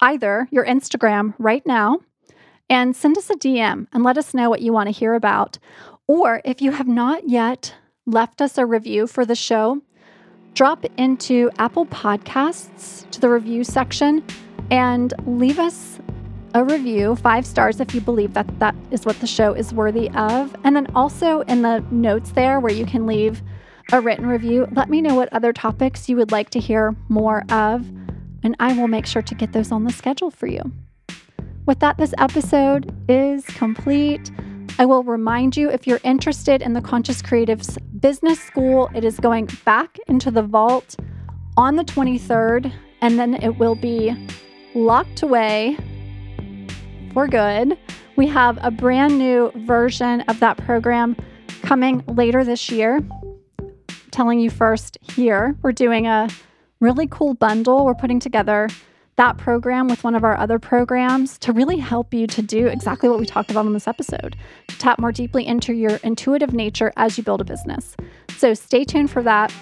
either 0.01 0.49
your 0.51 0.65
Instagram 0.67 1.35
right 1.39 1.65
now 1.67 2.01
and 2.69 2.95
send 2.95 3.17
us 3.17 3.31
a 3.31 3.35
DM 3.35 3.87
and 3.93 4.05
let 4.05 4.19
us 4.19 4.35
know 4.35 4.51
what 4.51 4.61
you 4.61 4.73
want 4.73 4.89
to 4.89 4.93
hear 4.93 5.15
about, 5.15 5.59
or 6.07 6.41
if 6.45 6.61
you 6.61 6.73
have 6.73 6.89
not 6.89 7.29
yet 7.29 7.75
left 8.07 8.41
us 8.41 8.59
a 8.59 8.67
review 8.67 9.07
for 9.07 9.25
the 9.25 9.35
show, 9.35 9.81
drop 10.55 10.85
into 10.97 11.51
Apple 11.59 11.87
Podcasts 11.87 13.09
to 13.11 13.21
the 13.21 13.29
review 13.29 13.65
section 13.65 14.25
and 14.71 15.15
leave 15.27 15.59
us 15.59 15.99
a 16.55 16.65
review, 16.65 17.15
five 17.17 17.47
stars 17.47 17.81
if 17.81 17.95
you 17.95 18.01
believe 18.01 18.35
that 18.35 18.59
that 18.59 18.75
is 18.91 19.05
what 19.05 19.19
the 19.21 19.27
show 19.27 19.53
is 19.53 19.73
worthy 19.73 20.11
of. 20.11 20.55
And 20.65 20.75
then 20.75 20.87
also 20.95 21.43
in 21.43 21.63
the 21.63 21.81
notes 21.91 22.33
there 22.33 22.61
where 22.61 22.73
you 22.73 22.87
can 22.87 23.07
leave 23.07 23.43
a 23.93 24.01
written 24.01 24.27
review. 24.27 24.69
Let 24.73 24.91
me 24.91 25.01
know 25.01 25.15
what 25.15 25.33
other 25.33 25.53
topics 25.53 26.09
you 26.09 26.17
would 26.17 26.31
like 26.31 26.51
to 26.51 26.61
hear 26.61 26.95
more 27.09 27.45
of, 27.51 27.89
and 28.43 28.55
I 28.61 28.75
will 28.75 28.89
make 28.89 29.07
sure 29.07 29.23
to 29.23 29.35
get 29.35 29.53
those 29.53 29.73
on 29.73 29.85
the 29.85 29.93
schedule 29.93 30.31
for 30.31 30.47
you. 30.47 30.61
With 31.65 31.81
that, 31.81 31.97
this 31.97 32.15
episode 32.19 32.95
is 33.09 33.45
complete. 33.47 34.31
I 34.79 34.85
will 34.85 35.03
remind 35.03 35.57
you 35.57 35.71
if 35.71 35.87
you're 35.87 36.01
interested 36.05 36.63
in 36.63 36.75
the 36.75 36.81
Conscious 36.81 37.23
Creatives 37.23 37.79
Business 38.01 38.41
School, 38.41 38.91
it 38.95 39.05
is 39.05 39.19
going 39.19 39.49
back 39.65 39.99
into 40.07 40.31
the 40.31 40.43
vault 40.43 40.97
on 41.57 41.77
the 41.77 41.85
23rd, 41.85 42.73
and 43.01 43.19
then 43.19 43.35
it 43.35 43.59
will 43.59 43.75
be 43.75 44.15
locked 44.75 45.23
away 45.23 45.77
for 47.13 47.27
good. 47.27 47.77
We 48.17 48.27
have 48.29 48.59
a 48.63 48.71
brand 48.71 49.19
new 49.19 49.51
version 49.67 50.21
of 50.23 50.41
that 50.41 50.59
program 50.59 51.17
coming 51.63 52.05
later 52.07 52.45
this 52.45 52.71
year. 52.71 53.01
Telling 54.11 54.41
you 54.41 54.51
first 54.51 54.99
here, 55.13 55.57
we're 55.63 55.73
doing 55.73 56.07
a 56.07 56.29
really 56.81 57.07
cool 57.07 57.35
bundle. 57.35 57.85
We're 57.85 57.95
putting 57.95 58.21
together 58.21 58.69
that 59.17 59.37
program 59.37 59.89
with 59.89 60.05
one 60.05 60.15
of 60.15 60.23
our 60.23 60.37
other 60.39 60.59
programs 60.59 61.39
to 61.39 61.53
really 61.53 61.79
help 61.79 62.15
you 62.15 62.27
to 62.29 62.41
do 62.41 62.69
exactly 62.69 63.09
what 63.09 63.19
we 63.19 63.27
talked 63.27 63.51
about 63.51 63.67
in 63.67 63.73
this 63.73 63.89
episode 63.89 64.37
to 64.69 64.79
tap 64.79 64.99
more 65.01 65.11
deeply 65.11 65.45
into 65.45 65.75
your 65.75 65.97
intuitive 66.05 66.53
nature 66.53 66.93
as 66.97 67.19
you 67.19 67.25
build 67.25 67.41
a 67.41 67.45
business. 67.45 67.97
So 68.37 68.55
stay 68.55 68.85
tuned 68.85 69.11
for 69.11 69.23
that. 69.25 69.53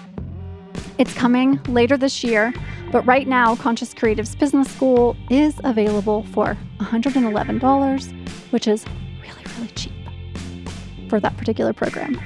It's 0.99 1.13
coming 1.13 1.59
later 1.63 1.97
this 1.97 2.23
year, 2.23 2.53
but 2.91 3.05
right 3.05 3.27
now, 3.27 3.55
Conscious 3.55 3.93
Creatives 3.93 4.37
Business 4.37 4.69
School 4.71 5.17
is 5.29 5.59
available 5.63 6.23
for 6.23 6.55
$111, 6.79 8.51
which 8.51 8.67
is 8.67 8.85
really, 9.21 9.43
really 9.57 9.71
cheap 9.73 9.93
for 11.09 11.19
that 11.19 11.35
particular 11.35 11.73
program. 11.73 12.19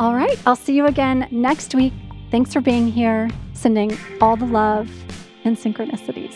All 0.00 0.14
right, 0.14 0.38
I'll 0.46 0.56
see 0.56 0.74
you 0.74 0.86
again 0.86 1.28
next 1.30 1.74
week. 1.74 1.92
Thanks 2.30 2.54
for 2.54 2.62
being 2.62 2.88
here, 2.88 3.28
sending 3.52 3.98
all 4.22 4.34
the 4.34 4.46
love 4.46 4.90
and 5.44 5.58
synchronicities. 5.58 6.34